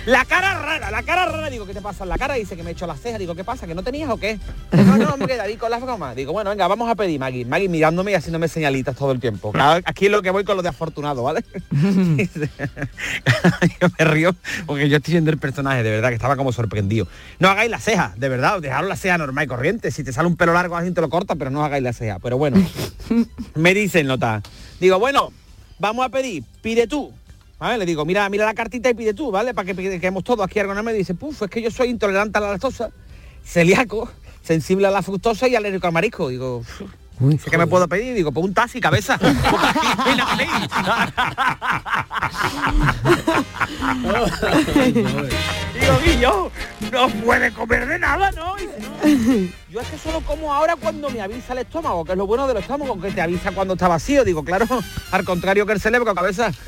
[0.07, 2.33] La cara rara, la cara rara, digo, ¿qué te pasa en la cara?
[2.33, 3.67] Dice que me hecho las cejas, digo, ¿qué pasa?
[3.67, 4.39] ¿Que no tenías o qué?
[4.71, 6.15] No, no, hombre, David, con las bromas.
[6.15, 7.45] Digo, bueno, venga, vamos a pedir, Maggie.
[7.45, 9.53] Maggie mirándome y haciéndome señalitas todo el tiempo.
[9.85, 11.45] Aquí es lo que voy con lo de afortunado, ¿vale?
[13.79, 17.07] Yo me río porque yo estoy viendo el personaje, de verdad, que estaba como sorprendido.
[17.37, 19.91] No hagáis la ceja, de verdad, dejaros la ceja normal y corriente.
[19.91, 22.17] Si te sale un pelo largo, alguien te lo corta, pero no hagáis la ceja.
[22.17, 22.57] Pero bueno,
[23.53, 24.30] me dicen, nota.
[24.79, 25.31] Digo, bueno,
[25.79, 27.11] vamos a pedir, pide tú.
[27.59, 27.77] ¿Vale?
[27.77, 29.53] Le digo, mira, mira la cartita y pide tú, ¿vale?
[29.53, 32.41] Para que quedemos todos aquí algo me dice, puf, es que yo soy intolerante a
[32.41, 32.89] la lactosa,
[33.43, 34.09] celíaco,
[34.41, 36.29] sensible a la fructosa y alérgico al marisco.
[36.29, 36.63] Digo,
[37.49, 38.13] ¿qué me puedo pedir?
[38.15, 39.17] Digo, pues un taxi, cabeza.
[45.79, 46.51] Digo, Guillo,
[46.91, 48.57] no puede comer de nada, ¿no?
[48.57, 48.89] Y dice, "No,
[49.69, 52.47] Yo es que solo como ahora cuando me avisa el estómago, que es lo bueno
[52.47, 54.23] del estómago, que te avisa cuando está vacío.
[54.25, 54.65] Digo, claro,
[55.11, 56.51] al contrario que el cerebro, cabeza.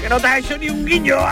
[0.00, 1.16] que no te has hecho ni un guiño.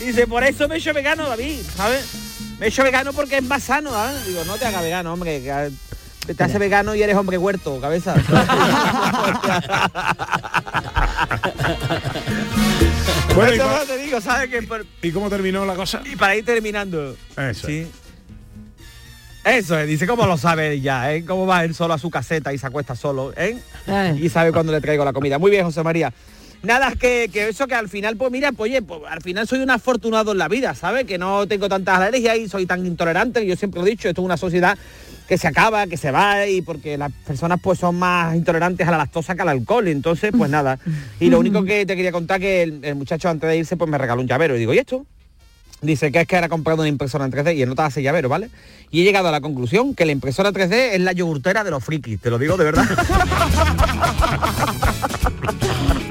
[0.00, 2.25] Dice, por eso me he hecho vegano, David, ¿sabes?
[2.58, 4.26] Me he hecho vegano porque es más sano, ¿sabes?
[4.26, 5.68] Digo, no te hagas vegano, hombre, que ah,
[6.34, 8.14] te hace vegano y eres hombre huerto, cabeza.
[13.34, 14.48] Bueno, ¿y Eso cómo- no te digo, ¿sabes?
[14.50, 16.00] Que por- ¿Y cómo terminó la cosa?
[16.10, 17.16] Y para ir terminando.
[17.36, 17.66] Eso.
[17.66, 17.86] Sí.
[19.44, 21.24] Eso es, dice cómo lo sabe ya, ¿eh?
[21.24, 23.58] Cómo va él solo a su caseta y se acuesta solo, ¿eh?
[24.20, 25.38] Y sabe cuándo le traigo la comida.
[25.38, 26.12] Muy bien, José María.
[26.62, 29.60] Nada, que, que eso que al final, pues mira, pues oye, pues, al final soy
[29.60, 31.04] un afortunado en la vida, ¿sabes?
[31.04, 34.22] Que no tengo tantas alergias y soy tan intolerante, yo siempre lo he dicho, esto
[34.22, 34.76] es una sociedad
[35.28, 38.90] que se acaba, que se va y porque las personas pues son más intolerantes a
[38.90, 40.78] la lactosa que al alcohol, entonces pues nada.
[41.18, 43.90] Y lo único que te quería contar que el, el muchacho antes de irse pues
[43.90, 45.04] me regaló un llavero y digo, ¿y esto?
[45.82, 48.02] Dice que es que era comprado una impresora en 3D y él no te hace
[48.02, 48.48] llavero, ¿vale?
[48.90, 51.84] Y he llegado a la conclusión que la impresora 3D es la yogurtera de los
[51.84, 52.86] frikis, te lo digo de verdad.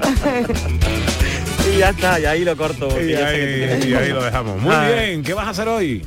[1.75, 2.87] y ya está, y ahí lo corto.
[3.01, 4.61] Y ahí, y lo dejamos.
[4.61, 4.89] Muy Ah.
[4.91, 6.03] bien, ¿qué vas a hacer hoy?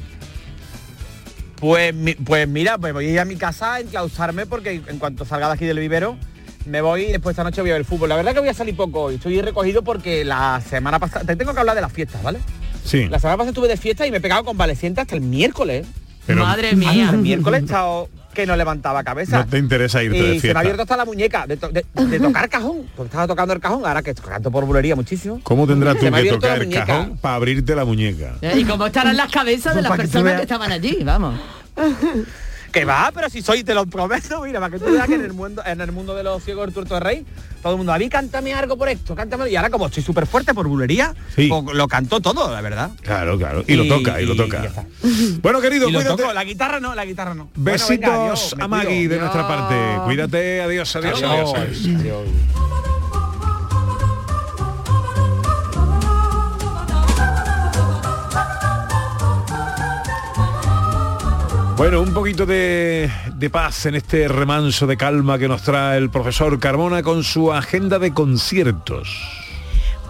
[1.56, 4.98] Pues, mi- pues mira, pues voy a ir a mi casa a enclausarme porque en
[4.98, 6.16] cuanto salga de aquí del vivero
[6.66, 8.10] me voy y después esta noche voy a ver el fútbol.
[8.10, 9.14] La verdad que voy a salir poco hoy.
[9.16, 11.24] Estoy recogido porque la semana pasada...
[11.24, 12.38] Te tengo que hablar de las fiestas, ¿vale?
[12.84, 13.08] Sí.
[13.08, 15.86] La semana pasada estuve de fiesta y me he pegado convaleciente hasta el miércoles.
[16.26, 17.08] Pero- Madre mía.
[17.10, 19.38] El miércoles he estado que no levantaba cabeza.
[19.38, 20.58] No te interesa irte de y se me fiesta.
[20.58, 22.86] ha abierto hasta la muñeca de, to- de- de tocar cajón.
[22.96, 25.40] Porque estaba tocando el cajón, ahora que canto por bulería muchísimo.
[25.42, 28.34] ¿Cómo tendrás tú que tocar el cajón para abrirte la muñeca?
[28.54, 30.98] ¿Y cómo estarán las cabezas de las personas que estaban allí?
[31.04, 31.38] Vamos.
[32.72, 35.24] Que va, pero si soy, te lo prometo, mira, para que tú veas que en
[35.24, 37.26] el mundo, en el mundo de los ciegos del de rey,
[37.62, 39.50] todo el mundo, David, cántame algo por esto, cántame.
[39.50, 41.48] Y ahora como estoy súper fuerte por bulería, Sí.
[41.48, 42.90] pues lo cantó todo, la verdad.
[43.02, 43.64] Claro, claro.
[43.66, 44.62] Y, lo toca, y lo toca.
[45.42, 46.22] Bueno, querido, Y lo cuídate.
[46.22, 47.48] toco, la guitarra no, la guitarra no.
[47.54, 49.74] Bueno, Besitos venga, adiós, a Maggie de nuestra parte.
[50.04, 51.54] Cuídate, adiós, adiós, adiós.
[51.54, 52.97] Adiós, adiós.
[61.78, 63.08] Bueno, un poquito de,
[63.52, 68.00] paz en este remanso de calma que nos trae el profesor Carmona con su agenda
[68.00, 69.08] de conciertos.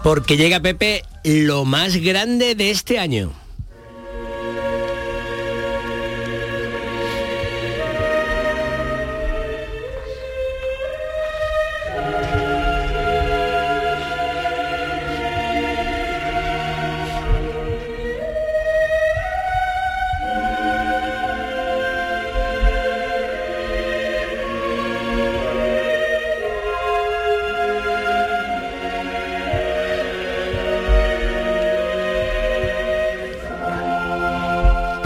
[0.01, 3.33] Porque llega Pepe lo más grande de este año.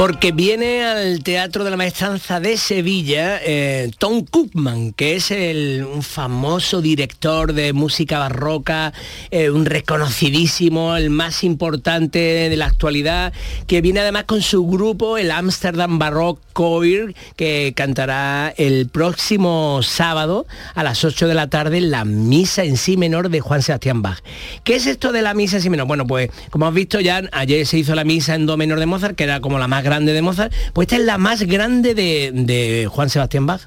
[0.05, 5.87] Porque viene al Teatro de la Maestranza de Sevilla eh, Tom Cookman, que es el,
[5.89, 8.91] un famoso director de música barroca,
[9.31, 13.31] eh, un reconocidísimo, el más importante de la actualidad,
[13.65, 20.45] que viene además con su grupo, el Amsterdam Baroque Choir, que cantará el próximo sábado
[20.75, 24.21] a las 8 de la tarde la misa en sí menor de Juan Sebastián Bach.
[24.65, 25.87] ¿Qué es esto de la misa en sí menor?
[25.87, 28.85] Bueno, pues como has visto ya, ayer se hizo la misa en do menor de
[28.85, 31.93] Mozart, que era como la más grande de Mozart, pues esta es la más grande
[31.93, 33.61] de, de Juan Sebastián Bach.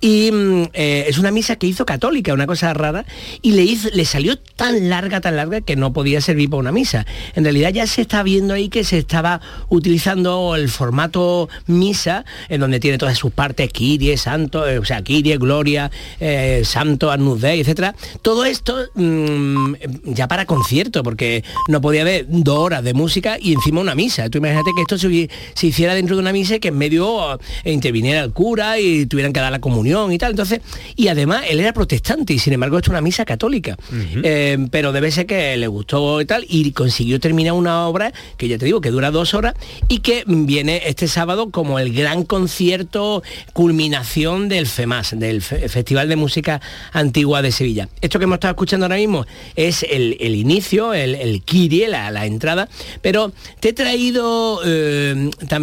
[0.00, 3.04] Y mm, eh, es una misa que hizo católica, una cosa rara,
[3.42, 6.72] y le, hizo, le salió tan larga, tan larga, que no podía servir para una
[6.72, 7.04] misa.
[7.34, 12.60] En realidad ya se está viendo ahí que se estaba utilizando el formato misa, en
[12.60, 17.40] donde tiene todas sus partes, Kirie, Santo, eh, o sea, Kirie, Gloria, eh, Santo, Agnus
[17.42, 17.94] Dei, etcétera.
[18.22, 19.74] Todo esto mm,
[20.06, 24.30] ya para concierto, porque no podía haber dos horas de música y encima una misa.
[24.30, 25.30] Tú imagínate que esto se, hubi-
[25.66, 29.06] se hiciera dentro de una misa y que en medio eh, interviniera el cura y
[29.06, 30.30] tuvieran que dar la comunión y tal.
[30.30, 30.60] Entonces,
[30.96, 33.76] y además él era protestante y sin embargo esto es una misa católica.
[34.22, 38.48] Eh, pero debe ser que le gustó y tal y consiguió terminar una obra que
[38.48, 39.54] ya te digo que dura dos horas
[39.88, 46.08] y que viene este sábado como el gran concierto culminación del FEMAS, del Fe- Festival
[46.08, 46.60] de Música
[46.92, 47.88] Antigua de Sevilla.
[48.00, 49.26] Esto que hemos estado escuchando ahora mismo
[49.56, 52.68] es el, el inicio, el, el Kyrie, la, la entrada,
[53.02, 55.55] pero te he traído eh, también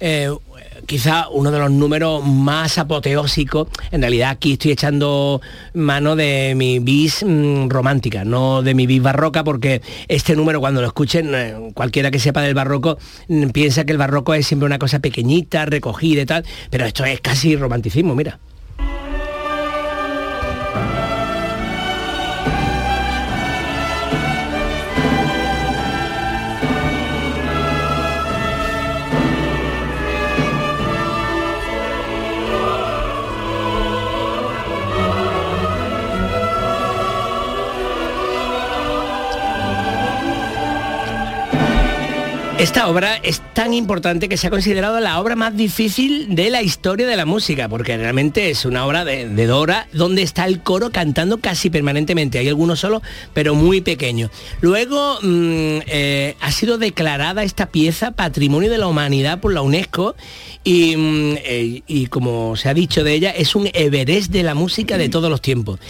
[0.00, 0.30] eh,
[0.86, 3.68] quizá uno de los números más apoteósicos.
[3.90, 5.40] En realidad aquí estoy echando
[5.74, 10.80] mano de mi bis mm, romántica, no de mi bis barroca, porque este número cuando
[10.80, 14.66] lo escuchen, eh, cualquiera que sepa del barroco, mm, piensa que el barroco es siempre
[14.66, 18.38] una cosa pequeñita, recogida y tal, pero esto es casi romanticismo, mira.
[42.60, 46.60] Esta obra es tan importante que se ha considerado la obra más difícil de la
[46.60, 50.62] historia de la música, porque realmente es una obra de, de Dora donde está el
[50.62, 52.38] coro cantando casi permanentemente.
[52.38, 53.00] Hay algunos solos,
[53.32, 54.30] pero muy pequeños.
[54.60, 60.14] Luego mm, eh, ha sido declarada esta pieza Patrimonio de la Humanidad por la UNESCO
[60.62, 64.54] y, mm, eh, y como se ha dicho de ella, es un Everest de la
[64.54, 65.80] música de todos los tiempos.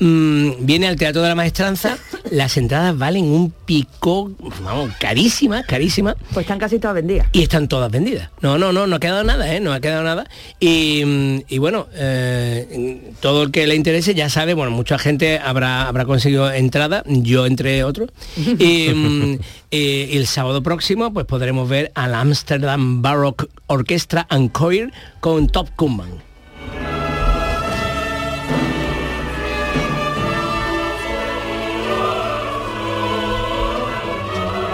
[0.00, 1.98] Mm, viene al Teatro de la Maestranza,
[2.30, 4.30] las entradas valen un pico,
[4.62, 6.14] vamos, carísimas, carísimas.
[6.32, 7.26] Pues están casi todas vendidas.
[7.32, 8.30] Y están todas vendidas.
[8.40, 9.60] No, no, no, no ha quedado nada, ¿eh?
[9.60, 10.26] No ha quedado nada.
[10.60, 15.88] Y, y bueno, eh, todo el que le interese ya sabe, bueno, mucha gente habrá,
[15.88, 18.10] habrá conseguido entrada, yo entre otros.
[18.58, 19.38] Y, mm,
[19.70, 25.68] y el sábado próximo pues podremos ver al Amsterdam Baroque Orchestra and Choir con Top
[25.76, 26.27] Kuhlman.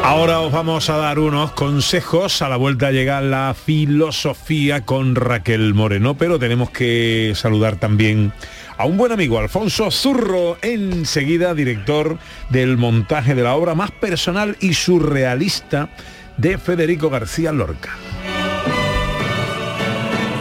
[0.04, 2.42] Ahora os vamos a dar unos consejos.
[2.42, 8.30] A la vuelta llega la filosofía con Raquel Moreno, pero tenemos que saludar también
[8.76, 12.18] a un buen amigo, Alfonso Zurro, enseguida director
[12.50, 15.88] del montaje de la obra más personal y surrealista
[16.36, 17.96] de Federico García Lorca.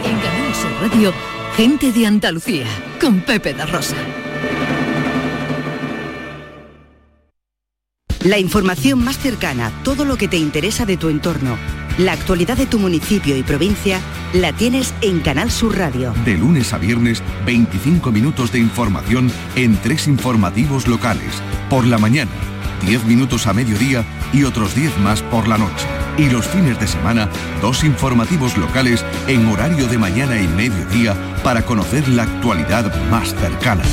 [0.04, 1.14] En Canal Radio,
[1.56, 2.66] gente de Andalucía,
[3.00, 3.96] con Pepe da Rosa.
[8.24, 11.58] La información más cercana, todo lo que te interesa de tu entorno,
[11.98, 14.00] la actualidad de tu municipio y provincia,
[14.32, 16.14] la tienes en Canal Sur Radio.
[16.24, 21.34] De lunes a viernes, 25 minutos de información en tres informativos locales.
[21.68, 22.30] Por la mañana,
[22.86, 25.86] 10 minutos a mediodía y otros 10 más por la noche.
[26.16, 27.28] Y los fines de semana,
[27.60, 33.84] dos informativos locales en horario de mañana y mediodía para conocer la actualidad más cercana.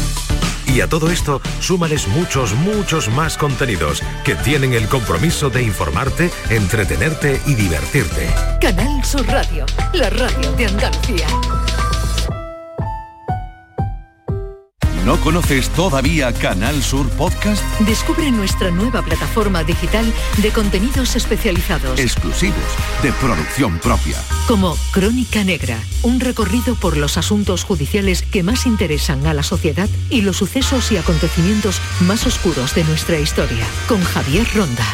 [0.74, 6.32] Y a todo esto, súmales muchos, muchos más contenidos que tienen el compromiso de informarte,
[6.50, 8.30] entretenerte y divertirte.
[8.62, 11.28] Canal Sur Radio, la radio de Andalucía.
[15.06, 17.64] ¿No conoces todavía Canal Sur Podcast?
[17.80, 20.06] Descubre nuestra nueva plataforma digital
[20.38, 22.00] de contenidos especializados.
[22.00, 22.64] Exclusivos,
[23.02, 24.18] de producción propia.
[24.48, 29.90] Como Crónica Negra, un recorrido por los asuntos judiciales que más interesan a la sociedad
[30.12, 34.86] y los sucesos y acontecimientos más oscuros de nuestra historia, con Javier Ronda.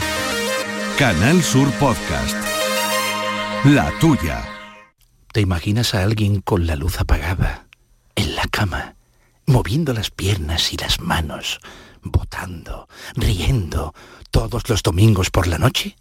[0.98, 2.38] Canal Sur Podcast.
[3.66, 4.48] La tuya.
[5.34, 7.68] ¿Te imaginas a alguien con la luz apagada,
[8.16, 8.96] en la cama,
[9.48, 11.60] moviendo las piernas y las manos,
[12.04, 13.96] votando, riendo,
[14.30, 15.96] todos los domingos por la noche?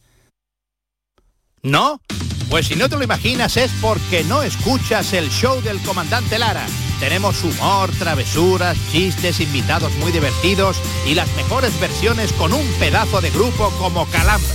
[1.62, 2.00] ¿No?
[2.50, 6.66] Pues si no te lo imaginas es porque no escuchas el show del comandante Lara.
[7.00, 13.30] Tenemos humor, travesuras, chistes, invitados muy divertidos y las mejores versiones con un pedazo de
[13.30, 14.48] grupo como Calambre.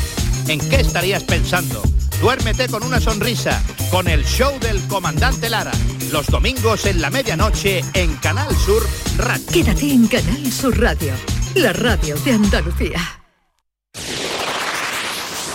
[0.48, 1.82] ¿En qué estarías pensando?
[2.22, 5.72] Duérmete con una sonrisa, con el show del comandante Lara.
[6.12, 8.84] Los domingos en la medianoche en Canal Sur
[9.18, 9.44] Radio.
[9.52, 11.14] Quédate en Canal Sur Radio,
[11.56, 13.00] la radio de Andalucía.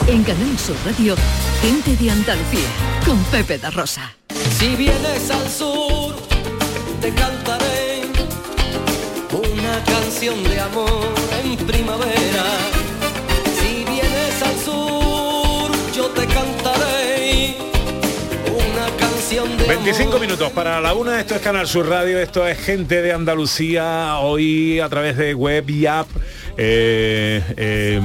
[0.08, 1.14] En Canal Sur Radio,
[1.62, 2.68] gente de Andalucía,
[3.06, 4.16] con Pepe da Rosa.
[4.58, 6.16] Si vienes al sur,
[7.00, 8.02] te cantaré
[9.30, 11.14] una canción de amor
[11.44, 12.75] en primavera.
[19.68, 24.18] 25 minutos para la una, esto es Canal Sur Radio, esto es gente de Andalucía,
[24.18, 26.08] hoy a través de web y app
[26.56, 28.00] eh, eh,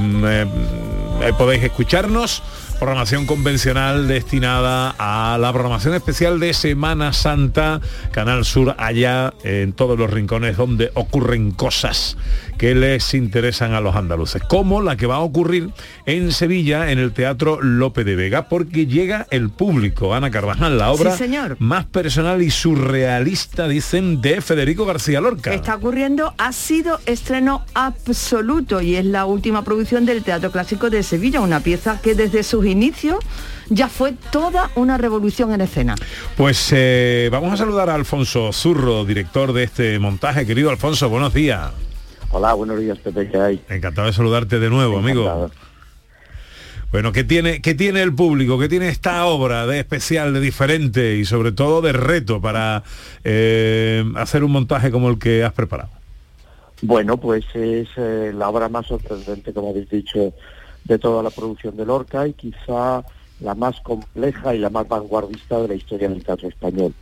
[1.22, 2.42] eh, podéis escucharnos,
[2.78, 7.80] programación convencional destinada a la programación especial de Semana Santa,
[8.10, 12.16] Canal Sur allá en todos los rincones donde ocurren cosas
[12.62, 15.70] que les interesan a los andaluces, como la que va a ocurrir
[16.06, 20.92] en Sevilla en el Teatro Lope de Vega, porque llega el público, Ana Carvajal, la
[20.92, 21.56] obra Sí, señor.
[21.58, 25.52] más personal y surrealista, dicen, de Federico García Lorca.
[25.52, 31.02] Está ocurriendo, ha sido estreno absoluto y es la última producción del Teatro Clásico de
[31.02, 33.16] Sevilla, una pieza que desde sus inicios
[33.70, 35.96] ya fue toda una revolución en escena.
[36.36, 40.46] Pues eh, vamos a saludar a Alfonso Zurro, director de este montaje.
[40.46, 41.72] Querido Alfonso, buenos días.
[42.34, 43.62] Hola, buenos días, Pepe, ¿qué hay?
[43.68, 45.50] Encantado de saludarte de nuevo, amigo.
[46.90, 48.58] Bueno, ¿qué tiene, ¿qué tiene el público?
[48.58, 52.84] ¿Qué tiene esta obra de especial, de diferente y sobre todo de reto para
[53.22, 55.90] eh, hacer un montaje como el que has preparado?
[56.80, 60.32] Bueno, pues es eh, la obra más sorprendente, como habéis dicho,
[60.84, 63.04] de toda la producción de Lorca y quizá
[63.40, 66.94] la más compleja y la más vanguardista de la historia del teatro español.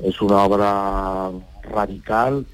[0.00, 1.30] Es una obra
[1.62, 2.44] radical,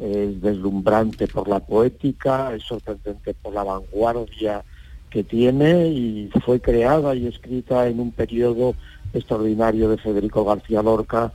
[0.00, 4.64] es deslumbrante por la poética, es sorprendente por la vanguardia
[5.10, 8.74] que tiene y fue creada y escrita en un periodo
[9.12, 11.32] extraordinario de Federico García Lorca,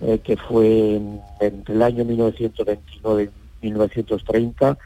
[0.00, 3.30] eh, que fue en- entre el año 1929
[3.62, 4.76] y 1930,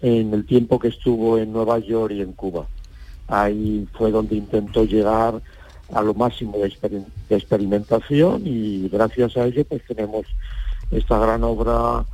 [0.00, 2.66] en el tiempo que estuvo en Nueva York y en Cuba.
[3.28, 5.40] Ahí fue donde intentó llegar
[5.92, 6.70] a lo máximo de,
[7.28, 10.26] de experimentación y gracias a ello pues tenemos
[10.90, 12.04] esta gran obra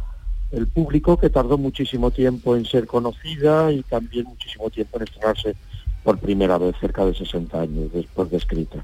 [0.53, 5.55] el público que tardó muchísimo tiempo en ser conocida y también muchísimo tiempo en estrenarse
[6.03, 8.79] por primera vez, cerca de 60 años después de escrita.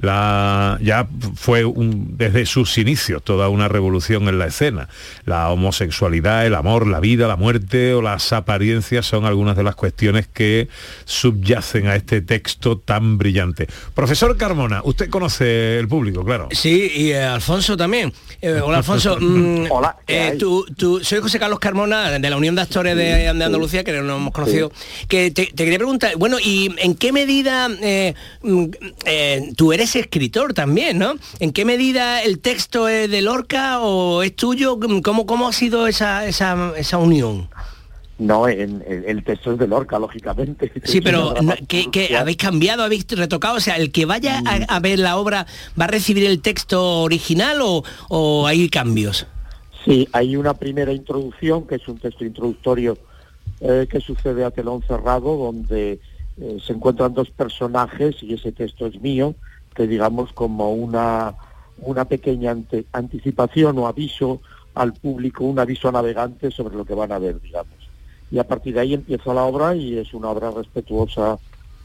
[0.00, 4.88] La, ya fue un- desde sus inicios toda una revolución en la escena.
[5.24, 9.74] La homosexualidad, el amor, la vida, la muerte o las apariencias son algunas de las
[9.74, 10.68] cuestiones que
[11.04, 13.66] subyacen a este texto tan brillante.
[13.94, 16.48] Profesor Carmona, usted conoce el público, claro.
[16.52, 18.12] Sí, y eh, Alfonso también.
[18.40, 19.18] Eh, hola, Alfonso.
[19.30, 19.96] Mm, Hola.
[20.08, 23.84] eh, tú, tú- soy José Carlos Carmona, de la Unión de Actores de, de Andalucía,
[23.84, 24.72] que no hemos conocido.
[25.08, 28.64] Que te, te quería preguntar, bueno, ¿y en qué medida eh, mm,
[29.04, 31.14] eh, tú eres escritor también, ¿no?
[31.38, 34.78] ¿En qué medida el texto es de Lorca o es tuyo?
[35.02, 37.48] ¿Cómo, cómo ha sido esa, esa, esa unión?
[38.18, 40.70] No, en, en- el texto es de Lorca, lógicamente.
[40.84, 42.20] Sí, pero una no, drama ¿qué, qué, crucial.
[42.22, 43.56] habéis cambiado, habéis retocado?
[43.56, 45.46] O sea, ¿el que vaya a, a ver la obra
[45.80, 49.26] va a recibir el texto original o, o hay cambios?
[49.86, 52.98] Sí, hay una primera introducción, que es un texto introductorio
[53.60, 56.00] eh, que sucede a telón cerrado, donde
[56.40, 59.34] eh, se encuentran dos personajes y ese texto es mío,
[59.74, 61.34] que digamos como una,
[61.78, 62.56] una pequeña
[62.92, 64.40] anticipación o aviso
[64.74, 67.74] al público, un aviso a navegante sobre lo que van a ver, digamos.
[68.30, 71.38] Y a partir de ahí empieza la obra y es una obra respetuosa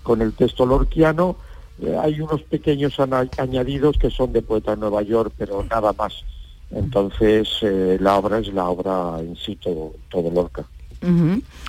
[0.04, 1.36] con el texto lorquiano.
[1.82, 6.24] Eh, hay unos pequeños añadidos que son de Poeta de Nueva York, pero nada más.
[6.72, 10.66] Entonces, eh, la obra es la obra en sí, todo, todo Lorca.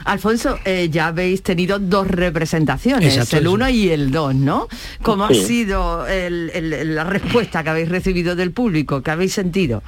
[0.04, 3.48] Alfonso, eh, ya habéis tenido dos representaciones, Exacto, el sí.
[3.48, 4.68] 1 y el 2, ¿no?
[5.02, 5.34] ¿Cómo Sí.
[5.40, 9.02] ha sido el- el- la respuesta que habéis recibido del público?
[9.02, 9.82] ¿Qué habéis sentido?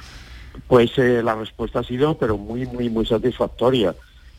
[0.67, 3.95] Pues eh, la respuesta ha sido, pero muy, muy, muy satisfactoria.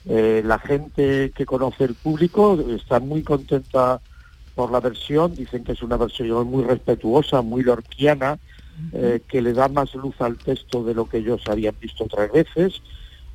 [0.08, 4.00] Eh, la gente que conoce el público está muy contenta
[4.54, 8.38] por la versión, dicen que es una versión muy respetuosa, muy lorquiana,
[8.92, 12.30] eh, que le da más luz al texto de lo que ellos habían visto otras
[12.32, 12.80] veces,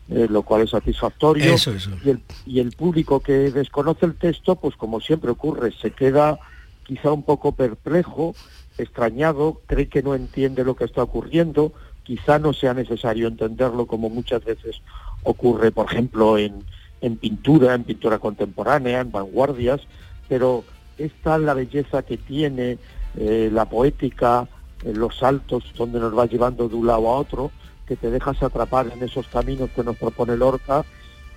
[0.10, 1.54] eh, lo cual es satisfactorio.
[1.54, 1.92] Eso, eso.
[2.04, 6.40] Y, el, y el público que desconoce el texto, pues como siempre ocurre, se queda
[6.84, 8.36] quizá un poco perplejo,
[8.78, 14.10] extrañado, cree que no entiende lo que está ocurriendo, quizá no sea necesario entenderlo como
[14.10, 14.82] muchas veces
[15.24, 16.64] ocurre, por ejemplo, en,
[17.02, 19.82] en pintura, en pintura contemporánea, en vanguardias,
[20.30, 20.64] pero
[20.98, 22.78] es tal la belleza que tiene
[23.18, 24.48] eh, la poética,
[24.84, 27.52] eh, los saltos donde nos va llevando de un lado a otro,
[27.88, 30.84] que te dejas atrapar en esos caminos que nos propone Lorca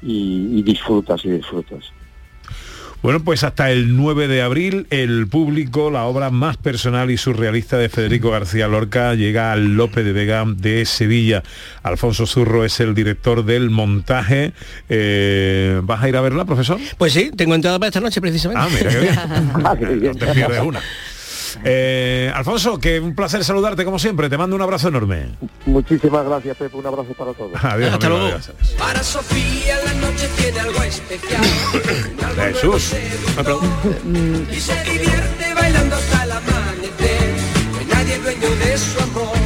[0.02, 1.92] y, y disfrutas y disfrutas.
[3.00, 7.78] Bueno, pues hasta el 9 de abril el público, la obra más personal y surrealista
[7.78, 11.44] de Federico García Lorca llega al Lope de Vega de Sevilla.
[11.84, 14.52] Alfonso Zurro es el director del montaje.
[14.88, 16.80] Eh, ¿Vas a ir a verla, profesor?
[16.98, 18.60] Pues sí, tengo entrada para esta noche precisamente.
[18.60, 20.12] Ah, mira qué bien.
[20.12, 20.80] no te pierdes una.
[21.64, 24.28] Eh, Alfonso, que un placer saludarte como siempre.
[24.28, 25.30] Te mando un abrazo enorme.
[25.66, 26.76] Muchísimas gracias, Pepe.
[26.76, 27.52] Un abrazo para todos.
[27.64, 28.36] Adiós, Hasta amigo, luego.
[28.36, 28.52] adiós.
[28.78, 31.42] Para Sofía la noche tiene algo especial.
[32.52, 32.94] Jesús.
[34.50, 37.34] y se divierte bailando hasta el amanecer.
[37.72, 39.36] No hay nadie dueño de su amor.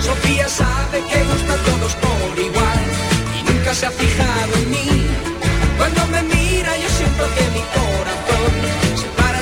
[0.00, 2.78] Sofía sabe que gusta a todos por igual
[3.38, 5.06] y nunca se ha fijado en mí.
[5.78, 8.89] Cuando me mira yo siento que mi corazón.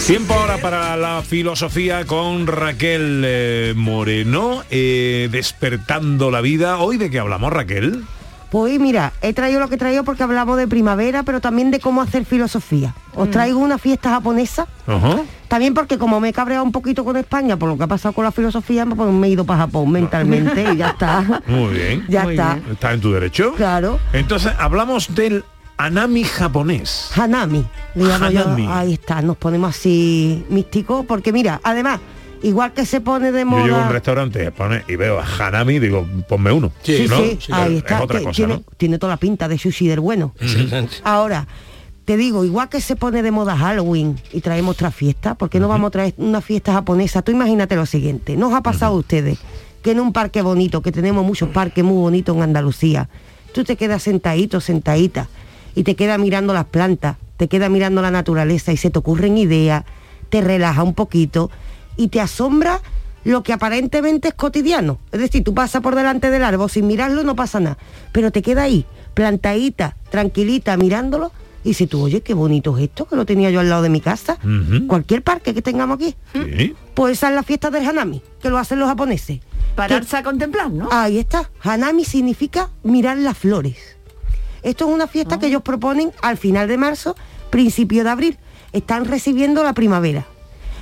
[0.09, 6.79] Tiempo ahora para la filosofía con Raquel eh, Moreno, eh, despertando la vida.
[6.79, 8.05] ¿Hoy de qué hablamos, Raquel?
[8.51, 11.79] Pues mira, he traído lo que he traído porque hablamos de primavera, pero también de
[11.79, 12.95] cómo hacer filosofía.
[13.15, 15.21] Os traigo una fiesta japonesa, Ajá.
[15.47, 18.15] también porque como me he cabreado un poquito con España por lo que ha pasado
[18.15, 21.43] con la filosofía, pues me he ido para Japón mentalmente y ya está.
[21.47, 22.07] Muy bien.
[22.09, 22.59] Ya está.
[22.73, 23.53] ¿Está en tu derecho?
[23.53, 23.99] Claro.
[24.15, 25.45] Entonces, hablamos del
[25.79, 27.11] anami japonés.
[27.17, 27.65] Hanami,
[27.95, 28.41] le llamo yo.
[28.43, 28.67] Hanami.
[28.69, 32.01] Ahí está, nos ponemos así místicos, porque mira, además,
[32.43, 33.89] igual que se pone de Yo llego a un moda...
[33.89, 36.71] restaurante pone, y veo a Hanami digo, ponme uno.
[36.83, 37.17] Sí, ¿no?
[37.19, 38.03] sí, ahí Es está.
[38.03, 38.63] otra que cosa, tiene, ¿no?
[38.77, 40.35] tiene toda la pinta de sushi del bueno.
[41.05, 41.47] Ahora,
[42.05, 45.61] te digo, igual que se pone de moda Halloween y traemos otra fiesta, ¿por qué
[45.61, 47.23] no vamos a traer una fiesta japonesa?
[47.23, 49.39] Tú imagínate lo siguiente, ¿nos ha pasado a ustedes
[49.83, 53.09] que en un parque bonito, que tenemos muchos parques muy bonitos en Andalucía,
[53.53, 55.29] tú te quedas sentadito, sentadita,
[55.79, 59.39] y te quedas mirando las plantas, te quedas mirando la naturaleza y se te ocurren
[59.39, 59.85] ideas,
[60.29, 61.53] te relaja un poquito
[61.97, 62.81] y te asombra
[63.23, 64.99] lo que aparentemente es cotidiano.
[65.13, 67.79] Es decir, tú pasas por delante del árbol sin mirarlo, no pasa nada.
[68.11, 71.31] Pero te queda ahí, plantadita, tranquilita, mirándolo.
[71.63, 73.89] Y si tú, oye, qué bonito es esto, que lo tenía yo al lado de
[73.89, 74.37] mi casa.
[74.89, 76.17] Cualquier parque que tengamos aquí.
[76.33, 76.75] Sí.
[76.95, 79.39] Pues esa es la fiesta del Hanami, que lo hacen los japoneses.
[79.77, 80.89] Pararse a contemplar, ¿no?
[80.91, 81.53] Ahí está.
[81.63, 83.98] Hanami significa mirar las flores.
[84.69, 87.17] Esto es una fiesta que ellos proponen al final de marzo,
[87.49, 88.39] principio de abril.
[88.75, 90.27] Están recibiendo la primavera.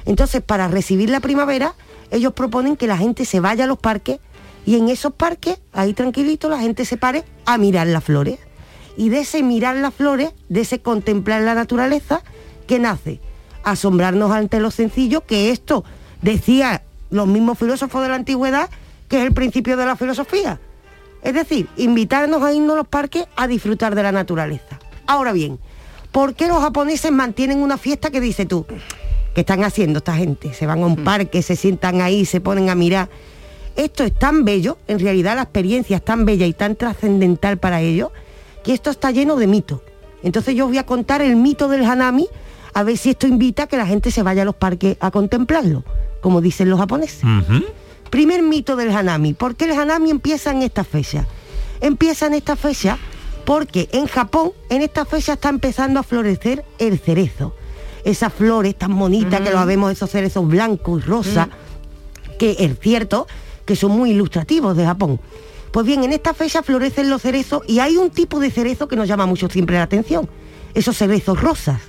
[0.06, 1.74] Entonces, para recibir la primavera,
[2.10, 4.18] ellos proponen que la gente se vaya a los parques
[4.64, 8.40] y en esos parques, ahí tranquilito, la gente se pare a mirar las flores.
[8.96, 12.22] Y de ese mirar las flores, de ese contemplar la naturaleza,
[12.66, 13.20] que nace?
[13.62, 15.84] Asombrarnos ante lo sencillo, que esto
[16.22, 18.68] decía los mismos filósofos de la antigüedad,
[19.08, 20.58] que es el principio de la filosofía.
[21.22, 24.78] Es decir, invitarnos a irnos a los parques a disfrutar de la naturaleza.
[25.06, 25.58] Ahora bien,
[26.12, 28.66] ¿por qué los japoneses mantienen una fiesta que dice tú?
[29.34, 30.54] ¿Qué están haciendo esta gente?
[30.54, 33.10] Se van a un parque, se sientan ahí, se ponen a mirar.
[33.76, 37.82] Esto es tan bello, en realidad la experiencia es tan bella y tan trascendental para
[37.82, 38.10] ellos,
[38.64, 39.80] que esto está lleno de mitos.
[40.22, 42.26] Entonces yo os voy a contar el mito del hanami,
[42.72, 45.10] a ver si esto invita a que la gente se vaya a los parques a
[45.10, 45.84] contemplarlo,
[46.20, 47.22] como dicen los japoneses.
[48.10, 49.34] Primer mito del Hanami.
[49.34, 51.26] ¿Por qué el Hanami empieza en esta fecha?
[51.80, 52.98] Empieza en esta fecha
[53.44, 57.54] porque en Japón en esta fecha está empezando a florecer el cerezo.
[58.04, 61.48] Esas flores tan bonitas que lo vemos, esos cerezos blancos y rosas,
[62.38, 63.26] que es cierto
[63.64, 65.20] que son muy ilustrativos de Japón.
[65.72, 68.96] Pues bien, en esta fecha florecen los cerezos y hay un tipo de cerezo que
[68.96, 70.28] nos llama mucho siempre la atención.
[70.74, 71.80] Esos cerezos rosas.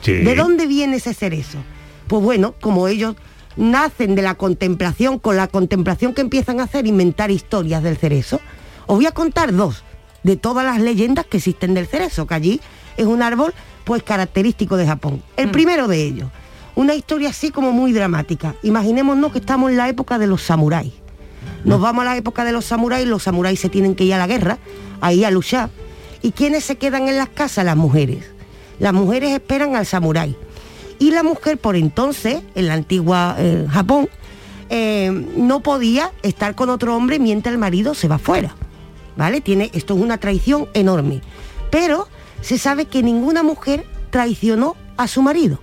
[0.00, 0.12] Sí.
[0.12, 1.58] ¿De dónde viene ese cerezo?
[2.06, 3.16] Pues bueno, como ellos
[3.56, 8.40] nacen de la contemplación, con la contemplación que empiezan a hacer, inventar historias del cerezo,
[8.86, 9.84] os voy a contar dos
[10.22, 12.60] de todas las leyendas que existen del cerezo, que allí
[12.96, 15.22] es un árbol pues característico de Japón.
[15.36, 16.30] El primero de ellos,
[16.74, 18.54] una historia así como muy dramática.
[18.62, 20.92] Imaginémonos que estamos en la época de los samuráis.
[21.64, 24.18] Nos vamos a la época de los samuráis, los samuráis se tienen que ir a
[24.18, 24.58] la guerra,
[25.00, 25.70] ahí a luchar.
[26.22, 27.64] ¿Y quiénes se quedan en las casas?
[27.64, 28.24] Las mujeres.
[28.78, 30.36] Las mujeres esperan al samurái.
[30.98, 34.08] Y la mujer por entonces, en la antigua eh, Japón,
[34.70, 38.54] eh, no podía estar con otro hombre mientras el marido se va fuera.
[39.16, 39.40] ¿Vale?
[39.40, 41.20] Tiene, esto es una traición enorme.
[41.70, 42.08] Pero
[42.40, 45.60] se sabe que ninguna mujer traicionó a su marido.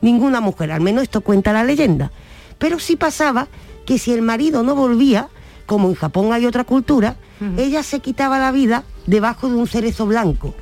[0.00, 2.10] Ninguna mujer, al menos esto cuenta la leyenda.
[2.58, 3.48] Pero sí pasaba
[3.86, 5.28] que si el marido no volvía,
[5.66, 7.16] como en Japón hay otra cultura,
[7.56, 10.54] ella se quitaba la vida debajo de un cerezo blanco.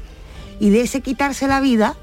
[0.60, 1.96] Y de ese quitarse la vida,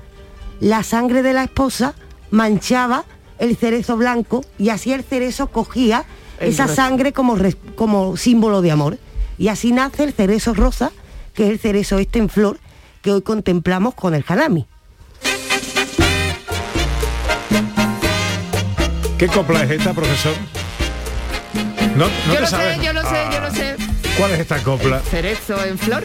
[0.60, 1.94] la sangre de la esposa
[2.32, 3.06] manchaba
[3.40, 6.06] el cerezo blanco y así el cerezo cogía
[6.40, 8.98] El esa sangre como, res- como símbolo de amor.
[9.38, 10.92] Y así nace el cerezo rosa,
[11.34, 12.60] que es el cerezo este en flor
[13.02, 14.66] que hoy contemplamos con el hanami.
[19.18, 20.34] ¿Qué copla es esta, profesor?
[21.96, 22.78] No, no yo te lo sabes.
[22.78, 23.48] sé, yo lo sé, yo Ah.
[23.50, 23.76] lo sé.
[24.18, 25.00] ¿Cuál es esta copla?
[25.02, 26.04] Cerezo en flor.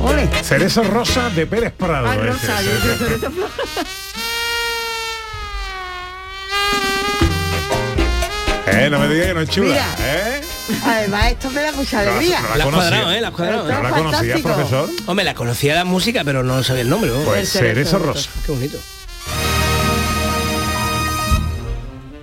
[0.00, 0.28] Ole.
[0.42, 2.06] Cerezo Rosa de Pérez Prado.
[2.08, 3.30] Ah, ese, rosa, sé cerezo.
[8.68, 9.68] Eh, no me digas que no es chula.
[9.70, 9.86] Mira.
[10.00, 10.40] ¿eh?
[10.84, 12.40] Además, esto me da mucha alegría.
[12.40, 12.90] no la La has conocía.
[12.90, 13.20] cuadrado, ¿eh?
[13.20, 13.68] La has cuadrado.
[13.68, 14.90] ¿No la conocías, profesor?
[15.06, 17.10] Hombre, la conocía la música, pero no sabía el nombre.
[17.10, 17.20] ¿no?
[17.20, 18.28] Pues Cerezo Rosa.
[18.44, 18.78] Qué bonito.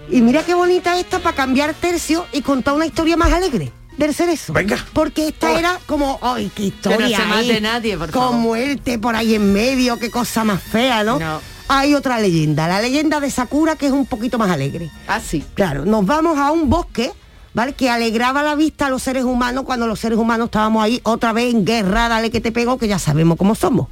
[0.09, 4.13] Y mira qué bonita esta para cambiar tercio y contar una historia más alegre del
[4.13, 4.53] cerezo.
[4.53, 4.77] Venga.
[4.93, 6.97] Porque esta era como, ¡ay, qué historia!
[6.97, 7.61] Que no se mate eh!
[7.61, 8.37] nadie, por Con favor.
[8.37, 11.19] muerte por ahí en medio, qué cosa más fea, ¿no?
[11.19, 11.41] No.
[11.67, 14.89] Hay otra leyenda, la leyenda de Sakura, que es un poquito más alegre.
[15.07, 15.43] Ah, sí.
[15.53, 17.11] Claro, nos vamos a un bosque,
[17.53, 17.73] ¿vale?
[17.73, 21.31] Que alegraba la vista a los seres humanos cuando los seres humanos estábamos ahí otra
[21.31, 23.87] vez en guerra, dale que te pego, que ya sabemos cómo somos.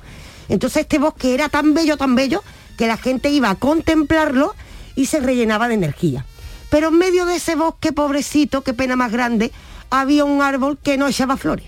[0.50, 2.44] Entonces este bosque era tan bello, tan bello,
[2.78, 4.54] que la gente iba a contemplarlo
[4.96, 6.26] y se rellenaba de energía.
[6.72, 9.52] Pero en medio de ese bosque, pobrecito, qué pena más grande,
[9.92, 11.68] había un árbol que no echaba flores.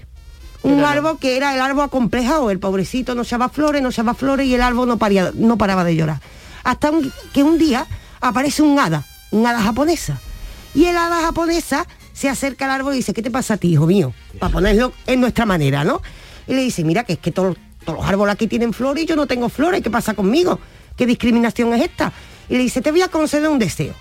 [0.64, 4.48] Un árbol que era el árbol acomplejado, el pobrecito no echaba flores, no echaba flores
[4.48, 6.22] y el árbol no, paría- no paraba de llorar.
[6.64, 7.86] Hasta un- que un día
[8.22, 10.20] aparece un hada, un hada japonesa.
[10.74, 13.74] Y el hada japonesa se acerca al árbol y dice, ¿qué te pasa a ti,
[13.74, 14.14] hijo mío?
[14.40, 16.02] Para ponerlo en nuestra manera, ¿no?
[16.48, 19.06] Y le dice, mira, que es que todos, todos los árboles aquí tienen flores y
[19.06, 20.60] yo no tengo flores, ¿qué pasa conmigo?
[20.96, 22.14] ¿Qué discriminación es esta?
[22.48, 23.94] Y le dice, te voy a conceder un deseo.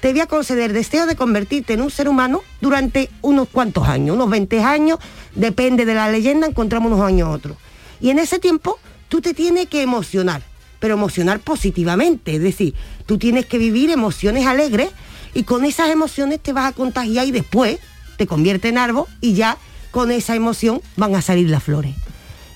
[0.00, 4.14] Te voy a conceder deseo de convertirte en un ser humano durante unos cuantos años,
[4.14, 4.98] unos 20 años,
[5.34, 7.56] depende de la leyenda, encontramos unos años otros.
[8.00, 8.78] Y en ese tiempo
[9.08, 10.42] tú te tienes que emocionar,
[10.78, 12.74] pero emocionar positivamente, es decir,
[13.06, 14.90] tú tienes que vivir emociones alegres
[15.34, 17.78] y con esas emociones te vas a contagiar y después
[18.16, 19.58] te convierte en árbol y ya
[19.90, 21.94] con esa emoción van a salir las flores.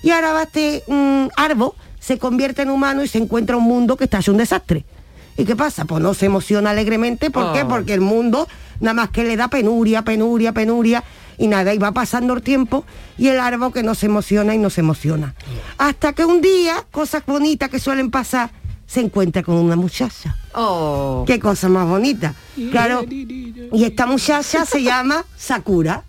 [0.03, 4.05] Y ahora este mm, árbol, se convierte en humano y se encuentra un mundo que
[4.05, 4.85] está hecho un desastre.
[5.37, 5.85] ¿Y qué pasa?
[5.85, 7.31] Pues no se emociona alegremente.
[7.31, 7.63] ¿Por qué?
[7.63, 7.69] Oh.
[7.69, 8.47] Porque el mundo
[8.83, 11.05] nada más que le da penuria, penuria, penuria
[11.39, 12.85] y nada, y va pasando el tiempo
[13.17, 15.35] y el árbol que no se emociona y no se emociona.
[15.79, 18.51] Hasta que un día, cosas bonitas que suelen pasar,
[18.87, 20.37] se encuentra con una muchacha.
[20.55, 21.25] Oh.
[21.27, 22.35] Qué cosa más bonita.
[22.71, 23.05] Claro.
[23.09, 26.03] Y esta muchacha se llama Sakura.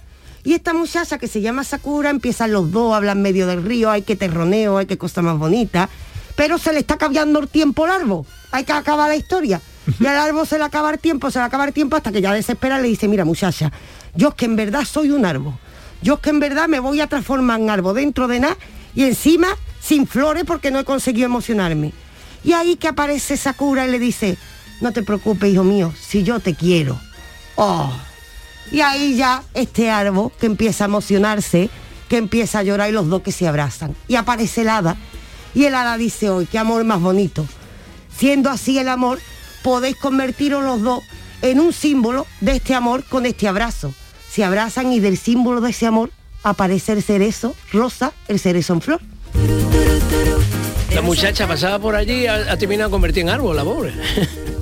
[0.43, 4.01] Y esta muchacha que se llama Sakura, empiezan los dos, hablan medio del río, hay
[4.01, 5.89] que terroneo, hay que cosa más bonita.
[6.35, 8.25] Pero se le está cambiando el tiempo al árbol.
[8.51, 9.61] Hay que acabar la historia.
[9.99, 12.21] Y al árbol se le acaba el tiempo, se le acaba el tiempo hasta que
[12.21, 13.71] ya desespera le dice, mira muchacha,
[14.15, 15.53] yo es que en verdad soy un árbol.
[16.01, 18.57] Yo es que en verdad me voy a transformar en árbol dentro de nada
[18.95, 19.47] y encima
[19.81, 21.93] sin flores porque no he conseguido emocionarme.
[22.43, 24.37] Y ahí que aparece Sakura y le dice,
[24.81, 26.99] no te preocupes, hijo mío, si yo te quiero.
[27.55, 27.91] Oh.
[28.71, 31.69] Y ahí ya este árbol que empieza a emocionarse,
[32.09, 33.95] que empieza a llorar y los dos que se abrazan.
[34.07, 34.97] Y aparece el hada.
[35.53, 37.45] Y el hada dice hoy, qué amor más bonito.
[38.15, 39.19] Siendo así el amor,
[39.63, 41.03] podéis convertiros los dos
[41.41, 43.93] en un símbolo de este amor con este abrazo.
[44.29, 46.11] Se abrazan y del símbolo de ese amor
[46.43, 49.01] aparece el cerezo rosa, el cerezo en flor.
[50.93, 53.93] La muchacha pasaba por allí y ha, ha terminado convertida en árbol, la pobre.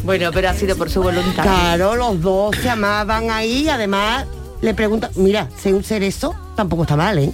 [0.03, 1.43] Bueno, pero ha sido por su voluntad.
[1.43, 4.25] Claro, los dos se amaban ahí y además
[4.62, 7.32] le preguntan, mira, ser un cerezo tampoco está mal, ¿eh?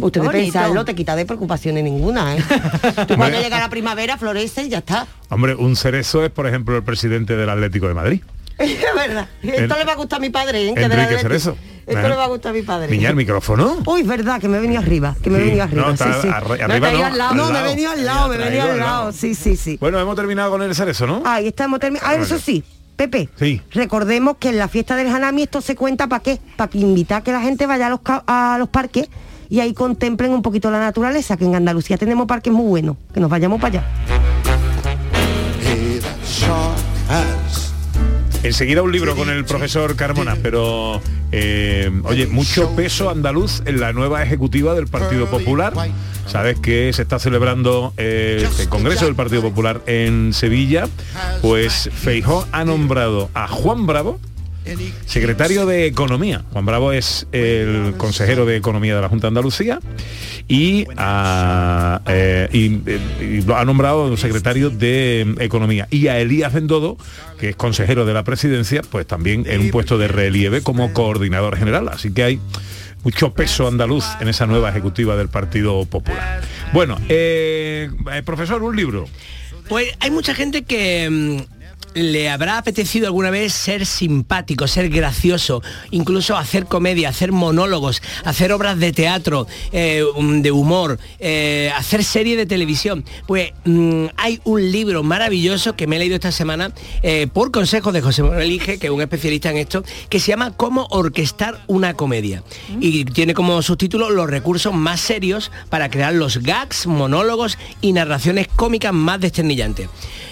[0.00, 0.30] Usted de Bonito.
[0.30, 2.44] pensarlo te quita de preocupaciones ninguna, ¿eh?
[3.08, 5.06] Tú cuando llega la primavera florece y ya está.
[5.30, 8.20] Hombre, un cerezo es, por ejemplo, el presidente del Atlético de Madrid.
[8.60, 9.26] Es verdad.
[9.42, 10.74] Esto En- le va a gustar a mi padre, ¿eh?
[10.74, 11.56] Que de la Enrique Cerezo.
[11.86, 12.88] Esto le va a gustar a mi padre.
[12.88, 13.78] Niña, el micrófono.
[13.86, 15.82] Uy, verdad, que me he venido arriba, que me he Sí, venido arriba.
[15.86, 16.28] no, está sí, sí.
[16.28, 17.34] arri- arriba no, al lado.
[17.34, 19.12] No, me venido al lado, me venido al lado.
[19.12, 19.76] Sí, sí, sí.
[19.80, 21.22] Bueno, hemos terminado con el cerezo, ¿no?
[21.24, 22.08] Ahí estamos terminando.
[22.08, 22.42] Ah, eso Bueno.
[22.44, 22.62] sí,
[23.00, 23.30] Pepe.
[23.36, 23.62] Sí.
[23.70, 27.22] Recordemos que en la fiesta del Hanami esto se cuenta para qué, para que invitar
[27.22, 29.08] a que la gente vaya a los, a los parques
[29.48, 33.20] y ahí contemplen un poquito la naturaleza, que en Andalucía tenemos parques muy buenos, que
[33.20, 33.86] nos vayamos para allá.
[38.42, 43.92] Enseguida un libro con el profesor Carmona, pero eh, oye, mucho peso andaluz en la
[43.92, 45.74] nueva ejecutiva del Partido Popular.
[46.26, 50.88] Sabes que se está celebrando eh, el Congreso del Partido Popular en Sevilla.
[51.42, 54.18] Pues Feijó ha nombrado a Juan Bravo
[55.06, 56.44] secretario de Economía.
[56.52, 59.80] Juan Bravo es el consejero de Economía de la Junta de Andalucía
[60.48, 65.88] y, a, eh, y, eh, y lo ha nombrado secretario de Economía.
[65.90, 66.96] Y a Elías Bendodo,
[67.38, 71.56] que es consejero de la presidencia, pues también en un puesto de relieve como coordinador
[71.56, 71.88] general.
[71.88, 72.40] Así que hay
[73.02, 76.42] mucho peso andaluz en esa nueva ejecutiva del Partido Popular.
[76.72, 79.06] Bueno, eh, eh, profesor, un libro.
[79.68, 81.59] Pues hay mucha gente que mm,
[81.94, 88.52] le habrá apetecido alguna vez ser simpático, ser gracioso, incluso hacer comedia, hacer monólogos, hacer
[88.52, 93.04] obras de teatro, eh, um, de humor, eh, hacer serie de televisión.
[93.26, 96.72] Pues mm, hay un libro maravilloso que me he leído esta semana
[97.02, 100.52] eh, por consejo de José Manuel que es un especialista en esto, que se llama
[100.56, 102.42] Cómo orquestar una comedia.
[102.80, 108.48] Y tiene como subtítulo los recursos más serios para crear los gags, monólogos y narraciones
[108.48, 109.88] cómicas más desternillantes.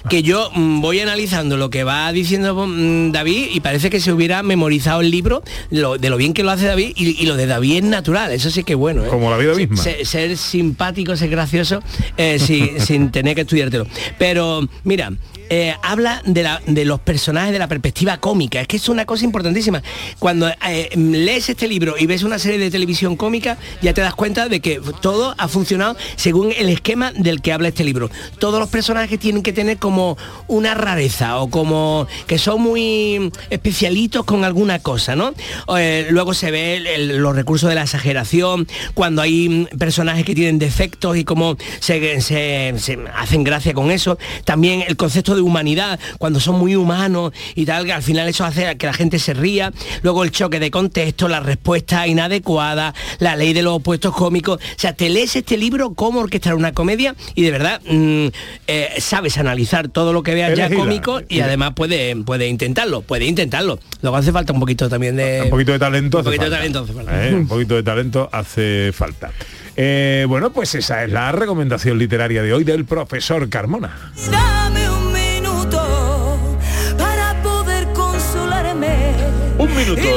[0.08, 4.12] Que yo mm, voy analizando lo que va diciendo mm, David y parece que se
[4.12, 7.36] hubiera memorizado el libro lo- de lo bien que lo hace David y, y lo
[7.36, 9.04] de David es natural, eso sí que es bueno.
[9.04, 9.08] ¿eh?
[9.08, 9.76] Como la vida misma.
[9.76, 11.82] se- ser simpático, ser gracioso,
[12.16, 13.86] eh, si- sin tener que estudiártelo.
[14.18, 15.12] Pero mira,
[15.50, 18.60] eh, habla de, la- de los personajes de la perspectiva cómica.
[18.60, 19.82] Es que es una cosa importantísima.
[20.18, 24.14] Cuando eh, lees este libro y ves una serie de televisión cómica, ya te das
[24.14, 28.10] cuenta de que todo ha funcionado según el esquema del que habla este libro.
[28.38, 34.24] Todos los personajes tienen que tener como una rareza o como que son muy especialitos
[34.24, 35.32] con alguna cosa, ¿no?
[35.78, 40.58] Eh, luego se ve los recursos de la exageración, cuando hay mm, personajes que tienen
[40.58, 44.18] defectos y cómo se, se- se hacen gracia con eso.
[44.44, 48.44] También el concepto de humanidad, cuando son muy humanos y tal, que al final eso
[48.44, 49.72] hace que la gente se ría.
[50.02, 54.58] Luego el choque de contexto, la respuesta inadecuada, la ley de los opuestos cómicos.
[54.58, 58.26] O sea, te lees este libro, cómo orquestar una comedia y de verdad mm,
[58.66, 63.26] eh, sabes analizar todo lo que veas ya cómico y además puede, puede intentarlo, puede
[63.26, 63.78] intentarlo.
[64.02, 65.42] Luego hace falta un poquito también de...
[65.44, 66.58] Un poquito de talento Un hace poquito de falta.
[66.58, 67.28] talento hace falta.
[67.28, 67.34] ¿Eh?
[67.34, 69.30] Un poquito de talento hace falta.
[69.76, 74.12] Eh, bueno, pues esa es la recomendación literaria de hoy del profesor Carmona.
[74.30, 74.88] Dame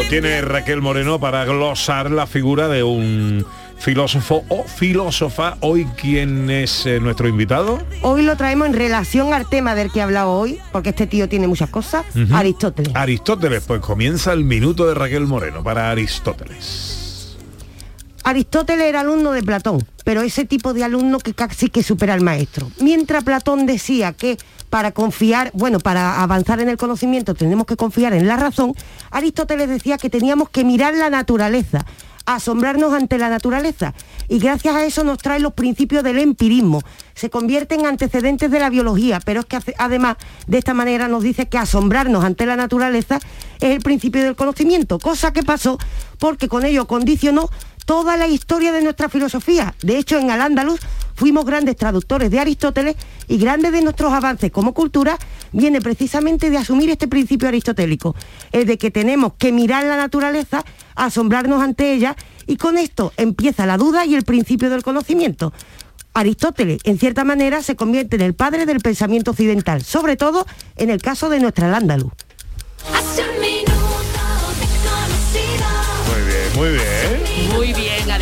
[0.09, 3.45] Tiene Raquel Moreno para glosar la figura de un
[3.77, 5.55] filósofo o filósofa.
[5.61, 7.79] Hoy, ¿quién es eh, nuestro invitado?
[8.01, 11.29] Hoy lo traemos en relación al tema del que he hablado hoy, porque este tío
[11.29, 12.05] tiene muchas cosas.
[12.33, 12.93] Aristóteles.
[12.93, 17.10] Aristóteles, pues comienza el minuto de Raquel Moreno para Aristóteles.
[18.23, 22.21] Aristóteles era alumno de Platón, pero ese tipo de alumno que casi que supera al
[22.21, 22.69] maestro.
[22.79, 24.37] Mientras Platón decía que
[24.69, 28.73] para confiar, bueno, para avanzar en el conocimiento tenemos que confiar en la razón,
[29.09, 31.85] Aristóteles decía que teníamos que mirar la naturaleza,
[32.25, 33.93] asombrarnos ante la naturaleza.
[34.29, 36.81] Y gracias a eso nos trae los principios del empirismo.
[37.15, 40.17] Se convierte en antecedentes de la biología, pero es que además
[40.47, 43.19] de esta manera nos dice que asombrarnos ante la naturaleza
[43.59, 45.77] es el principio del conocimiento, cosa que pasó
[46.21, 47.49] porque con ello condicionó
[47.85, 49.75] toda la historia de nuestra filosofía.
[49.81, 50.79] De hecho, en Al-Ándalus
[51.15, 52.95] fuimos grandes traductores de Aristóteles
[53.27, 55.17] y grandes de nuestros avances como cultura
[55.51, 58.15] viene precisamente de asumir este principio aristotélico,
[58.51, 60.63] el de que tenemos que mirar la naturaleza,
[60.95, 62.15] asombrarnos ante ella
[62.47, 65.53] y con esto empieza la duda y el principio del conocimiento.
[66.13, 70.89] Aristóteles, en cierta manera, se convierte en el padre del pensamiento occidental, sobre todo en
[70.89, 71.91] el caso de nuestra te
[76.07, 76.90] Muy bien, muy bien.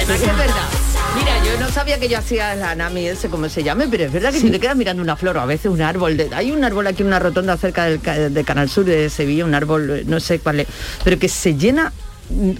[0.10, 0.68] Además es verdad.
[1.16, 4.12] Mira, yo no sabía que yo hacía el anami ese, como se llame, pero es
[4.12, 6.18] verdad que si te quedas mirando una flor o a veces un árbol.
[6.18, 9.46] de- hay un árbol aquí en una rotonda cerca del, de Canal Sur de Sevilla,
[9.46, 10.68] un árbol, no sé cuál es,
[11.04, 11.92] pero que se llena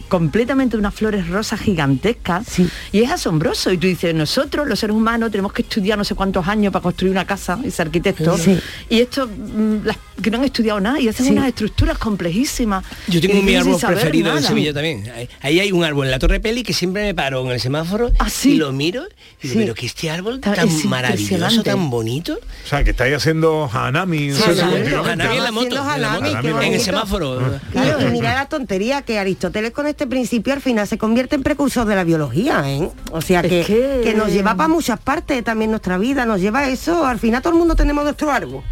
[0.08, 2.46] completamente de unas flores rosas gigantescas
[2.92, 6.16] y es asombroso y tú dices nosotros los seres humanos tenemos que estudiar no sé
[6.16, 8.60] cuántos años para construir una casa y ser arquitectos Sí.
[8.90, 11.32] y estos mm, las que no han estudiado nada y hacen Sí.
[11.32, 14.48] unas estructuras complejísimas Yo tengo mi árbol preferido en nada.
[14.48, 15.04] Sevilla también.
[15.42, 18.12] Ahí- hay un árbol en la Torre Peli que siempre me paro en el semáforo
[18.44, 19.04] y lo miro
[19.42, 19.60] y digo, Sí.
[19.60, 22.34] pero que este árbol Ta- tan es maravilloso, tan bonito.
[22.66, 24.32] O sea, que estáis haciendo Hanami.
[24.32, 26.26] Hanami en la moto, en la moto.
[26.26, 27.60] Hanami, qué En el semáforo.
[27.72, 31.44] Claro, y mira la tontería que Aristóteles con este principio al final se convierte en
[31.44, 32.90] precursor de la biología, ¿eh?
[33.12, 36.60] O sea que, que- que nos lleva para muchas partes también nuestra vida, nos lleva
[36.60, 38.64] a eso, al final todo el mundo tenemos nuestro árbol.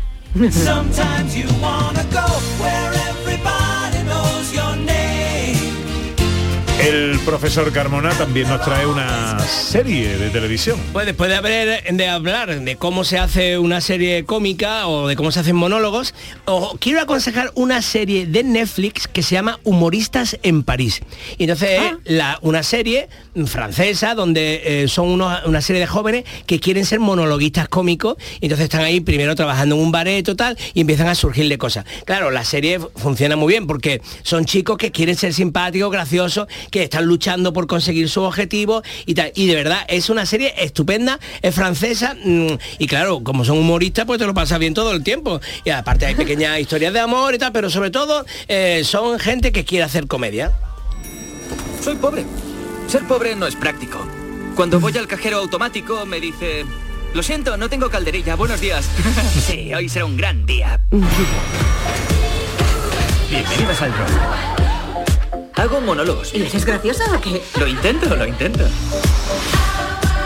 [6.87, 10.79] El profesor Carmona también nos trae una serie de televisión.
[10.93, 15.17] Pues después de haber de hablar de cómo se hace una serie cómica o de
[15.17, 16.13] cómo se hacen monólogos,
[16.45, 21.01] os quiero aconsejar una serie de Netflix que se llama Humoristas en París.
[21.37, 21.71] Y entonces
[22.05, 23.09] es la, una serie
[23.47, 28.45] francesa donde eh, son unos- una serie de jóvenes que quieren ser monologuistas cómicos y
[28.45, 31.83] entonces están ahí primero trabajando en un bareto tal y empiezan a surgirle cosas.
[32.05, 36.76] Claro, la serie funciona muy bien porque son chicos que quieren ser simpáticos, graciosos, que
[36.83, 39.31] están luchando por conseguir sus objetivos y tal.
[39.35, 44.05] Y de verdad es una serie estupenda, es francesa mm, y claro, como son humoristas
[44.05, 45.39] pues te lo pasas bien todo el tiempo.
[45.63, 49.51] Y aparte hay pequeñas historias de amor y tal, pero sobre todo eh, son gente
[49.51, 50.51] que quiere hacer comedia.
[51.83, 52.25] Soy pobre.
[52.87, 54.05] Ser pobre no es práctico.
[54.55, 56.65] Cuando voy al cajero automático me dice,
[57.13, 58.89] lo siento, no tengo calderilla, buenos días.
[59.47, 60.79] sí, hoy será un gran día.
[63.29, 64.66] Bienvenidas al rol.
[65.57, 66.33] Hago monólogos.
[66.35, 67.43] ¿Y eres graciosa o qué?
[67.59, 68.63] Lo intento, lo intento.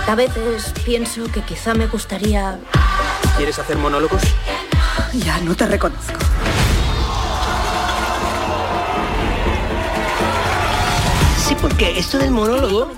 [0.07, 2.59] A veces pienso que quizá me gustaría...
[3.37, 4.21] ¿Quieres hacer monólogos?
[5.13, 6.19] Ya no te reconozco.
[11.47, 12.91] Sí, porque esto del monólogo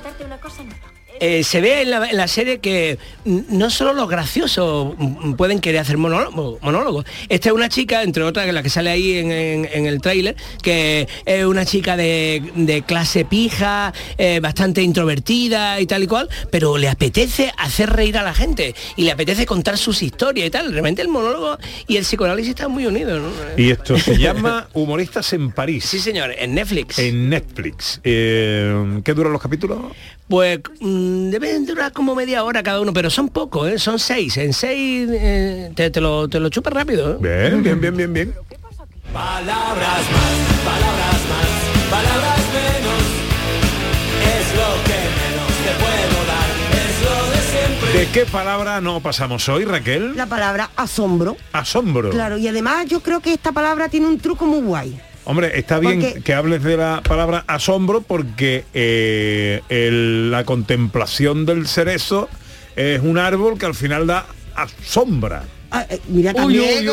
[1.26, 4.93] eh, se ve en la, en la serie que no solo los graciosos
[5.38, 7.03] pueden querer hacer monólogo, monólogo.
[7.30, 10.01] Esta es una chica, entre otras, que la que sale ahí en, en- en el
[10.01, 16.07] tráiler, que es una chica de, de clase pija, eh, bastante introvertida y tal y
[16.07, 20.47] cual, pero le apetece hacer reír a la gente y le apetece contar sus historias
[20.47, 20.71] y tal.
[20.71, 21.57] Realmente el monólogo
[21.88, 23.21] y el psicoanálisis están muy unidos.
[23.21, 23.30] ¿no?
[23.55, 25.86] Y esto se llama Humoristas en París.
[25.86, 26.99] Sí, señor, en Netflix.
[26.99, 28.01] En Netflix.
[28.03, 29.80] Eh, ¿Qué duran los capítulos?
[30.28, 33.78] Pues mm, deben durar como media hora cada uno, pero son pocos, ¿eh?
[33.78, 34.38] son seis.
[34.38, 37.13] En seis eh, te, te lo, te lo chupas rápido.
[37.13, 37.17] ¿eh?
[37.19, 38.34] Bien, bien, bien, bien, bien.
[39.11, 43.03] Palabras más, palabras más, palabras menos.
[44.34, 47.99] Es lo que menos te puedo dar, es lo de siempre.
[47.99, 50.15] ¿De qué palabra no pasamos hoy, Raquel?
[50.15, 51.38] La palabra asombro.
[51.51, 52.09] Asombro.
[52.09, 54.99] Claro, y además yo creo que esta palabra tiene un truco muy guay.
[55.26, 61.45] Hombre, está bien Porque- que hables de la palabra asombro porque eh, el- la contemplación
[61.45, 62.30] del cerezo
[62.76, 65.43] es un árbol que al final da asombra.
[65.71, 66.86] Ah, eh, mira también.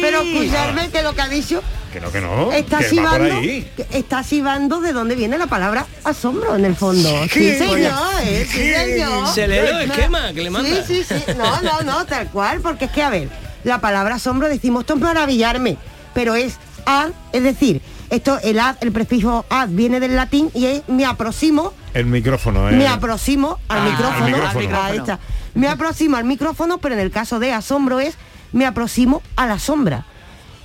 [0.00, 1.62] Pero escucharme que lo que ha dicho
[1.92, 6.64] Que no, que no, está que está sibando de dónde viene la palabra asombro en
[6.64, 7.08] el fondo.
[7.32, 7.78] Sí, señor,
[8.24, 8.74] eh, sí, ¿Qué?
[8.74, 9.28] señor.
[9.34, 10.84] Se lee los esquemas que le manda.
[10.84, 11.32] Sí, sí, sí.
[11.36, 13.28] No, no, no, tal cual, porque es que a ver,
[13.64, 15.76] la palabra asombro decimos esto es maravillarme,
[16.18, 20.66] pero es ad, es decir, esto el ad, el prefijo ad viene del latín y
[20.66, 22.72] es me aproximo El micrófono, ¿eh?
[22.72, 25.20] me aproximo al Ah, micrófono, al
[25.54, 28.16] me aproximo al micrófono, pero en el caso de asombro es
[28.50, 30.06] me aproximo a la sombra.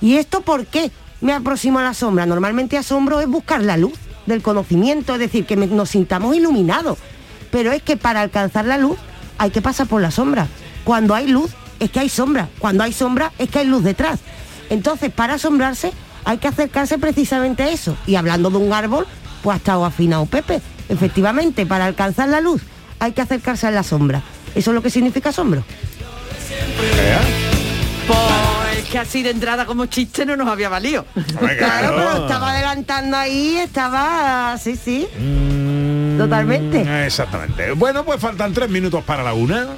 [0.00, 0.90] ¿Y esto por qué
[1.20, 2.26] me aproximo a la sombra?
[2.26, 3.94] Normalmente asombro es buscar la luz
[4.26, 6.98] del conocimiento, es decir, que me- nos sintamos iluminados.
[7.52, 8.98] Pero es que para alcanzar la luz
[9.38, 10.48] hay que pasar por la sombra.
[10.82, 12.48] Cuando hay luz es que hay sombra.
[12.58, 14.18] Cuando hay sombra es que hay luz detrás.
[14.70, 15.92] Entonces, para asombrarse
[16.24, 17.96] hay que acercarse precisamente a eso.
[18.06, 19.06] Y hablando de un árbol,
[19.42, 20.60] pues ha estado afinado Pepe.
[20.88, 22.62] Efectivamente, para alcanzar la luz
[22.98, 24.22] hay que acercarse a la sombra.
[24.54, 25.64] Eso es lo que significa asombro.
[28.06, 31.04] Pues que así de entrada como chiste no nos había valido.
[31.58, 34.56] Claro, pero estaba adelantando ahí, estaba...
[34.58, 35.06] Sí, sí.
[36.18, 36.84] Totalmente.
[36.84, 37.72] Mm, Exactamente.
[37.72, 39.68] Bueno, pues faltan tres minutos para la una.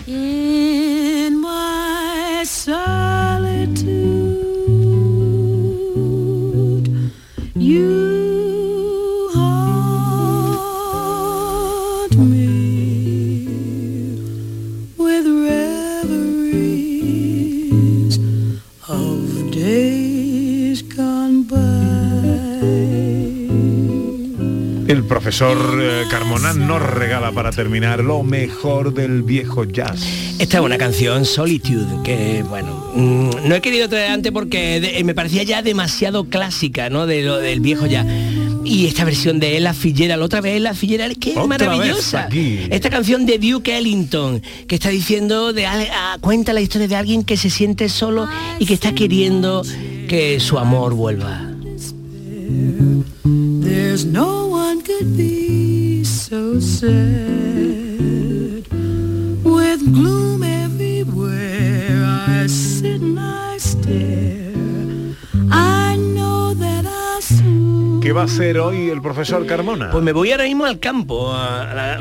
[25.31, 30.01] Profesor eh, Carmona nos regala para terminar lo mejor del viejo jazz.
[30.39, 34.99] Esta es una canción Solitude que bueno mm, no he querido traer antes porque de-
[35.01, 38.07] eh, me parecía ya demasiado clásica no de lo del viejo ya
[38.65, 42.61] y esta versión de Ella Fitzgerald otra vez Ella Fitzgerald que es maravillosa aquí.
[42.71, 45.67] esta canción de Duke Ellington que está diciendo de
[46.21, 48.29] cuenta la historia de alguien que se siente solo
[48.61, 49.65] y que está queriendo
[50.09, 51.51] que su amor vuelva
[53.65, 54.46] There's no
[54.99, 56.89] could be so sad
[59.45, 62.03] with gloom everywhere.
[62.03, 64.46] I sit and I stare.
[68.07, 69.91] ¿Qué va a hacer hoy el profesor Carmona?
[69.91, 72.01] Pues me voy ahora mismo al campo, a, la, a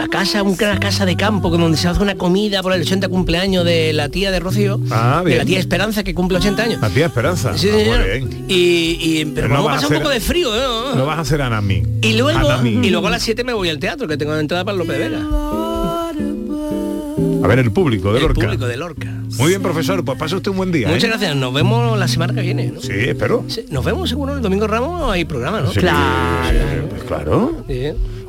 [0.00, 3.64] la casa, una casa de campo donde se hace una comida por el 80 cumpleaños
[3.64, 6.80] de la tía de Rocío, Ah, de la tía Esperanza que cumple 80 años.
[6.80, 7.56] La tía Esperanza.
[7.56, 8.04] Sí, Ah, muy señor.
[8.04, 8.44] bien.
[8.48, 10.96] Y, y- pero no vamos a vas a pasar un poco de frío, ¿eh?
[10.96, 11.80] Lo vas a hacer Anami.
[12.02, 12.70] Y luego, Anami.
[12.84, 15.20] y luego a las 7 me voy al teatro, que tengo entrada para López Vega.
[17.42, 18.40] A ver, el público de El Lorca.
[18.40, 19.12] público de Lorca.
[19.38, 20.88] Muy bien, profesor, pues pase usted un buen día.
[20.88, 21.08] Muchas ¿eh?
[21.08, 22.68] gracias, nos vemos la semana que viene.
[22.74, 22.80] ¿no?
[22.80, 23.44] Sí, espero.
[23.48, 25.70] Sí, Nos vemos seguro el domingo Ramos, hay programa, ¿no?
[25.72, 26.48] Sí, Claro.
[26.50, 27.64] sí, pues claro.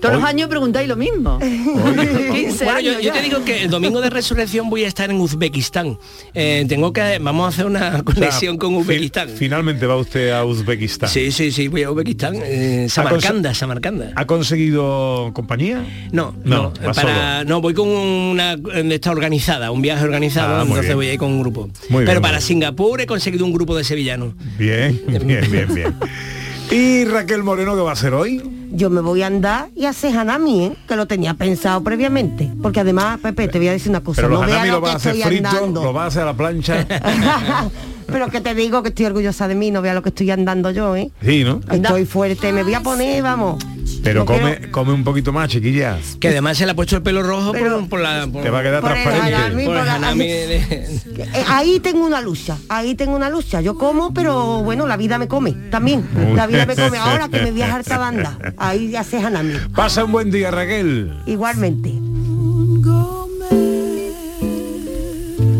[0.02, 1.40] Todos los años preguntáis lo mismo.
[2.32, 5.98] 15 Bueno, yo, te digo que el domingo de resurrección voy a estar en Uzbekistán.
[6.34, 9.30] Eh, tengo que, vamos a hacer una conexión con Fi- Uzbekistán.
[9.30, 11.10] Finalmente va usted a Uzbekistán.
[11.10, 12.36] Sí, sí, sí, voy a Uzbekistán.
[12.44, 14.12] eh, Samarcanda, Samarcanda.
[14.16, 15.84] ¿Ha conseguido compañía?
[16.12, 20.62] No, No, no, para, no, voy con una de esta organizada, un viaje organizado, Ah,
[20.62, 20.96] entonces bien.
[20.98, 21.70] voy a ir con un grupo.
[21.90, 22.38] Muy Pero para.
[22.42, 24.34] Singapur he conseguido un grupo de sevillanos.
[24.58, 25.96] Bien, bien, bien, bien.
[26.72, 28.42] ¿Y Raquel Moreno qué va a hacer hoy?
[28.72, 30.76] Yo me voy a andar y a hacer hanami, ¿eh?
[30.88, 32.52] que lo tenía pensado previamente.
[32.62, 34.22] Porque además, Pepe, te voy a decir una cosa.
[34.22, 35.84] Pero no los hanami lo lo a hacer frito, andando.
[35.84, 36.86] lo va a hacer a la plancha.
[38.08, 40.72] Pero que te digo que estoy orgullosa de mí, no vea lo que estoy andando
[40.72, 41.10] yo, ¿eh?
[41.24, 41.60] Sí, ¿no?
[41.72, 43.64] Estoy fuerte, me voy a poner, vamos.
[44.04, 45.98] Pero No come, quiero- come un poquito más, chiquilla.
[46.20, 48.28] Que además se le ha puesto el pelo rojo por- Pero- por, la...
[48.32, 49.36] por- Te va a quedar Por el transparente.
[49.36, 53.30] hanami, por el por la- hanami de- Eh, ahí tengo una lucha, ahí tengo una
[53.30, 53.60] lucha.
[53.62, 56.06] Yo como, pero bueno, la vida me come también.
[56.36, 56.98] La vida me come.
[57.00, 59.54] Ahora que me voy a harta banda, ahí ya se hanami.
[59.76, 61.12] Pasa un buen día, Raquel.
[61.26, 61.92] Igualmente.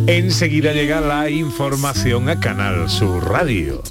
[0.08, 3.84] Enseguida llega la información a Canal Sur Radio.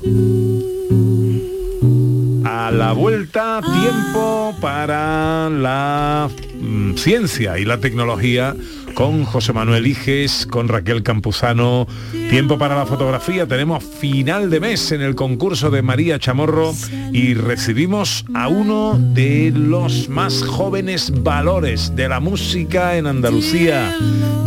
[2.43, 8.57] A la vuelta, tiempo para la mm, ciencia y la tecnología
[8.97, 11.87] con José Manuel Iges, con Raquel Campuzano.
[12.31, 13.47] Tiempo para la fotografía.
[13.47, 16.75] Tenemos final de mes en el concurso de María Chamorro
[17.13, 23.95] y recibimos a uno de los más jóvenes valores de la música en Andalucía.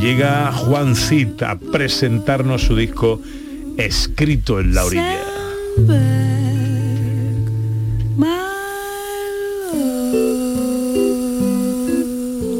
[0.01, 3.21] Llega Juan Cid a presentarnos su disco
[3.77, 5.17] Escrito en la orilla.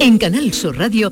[0.01, 1.11] En Canal Sur Radio,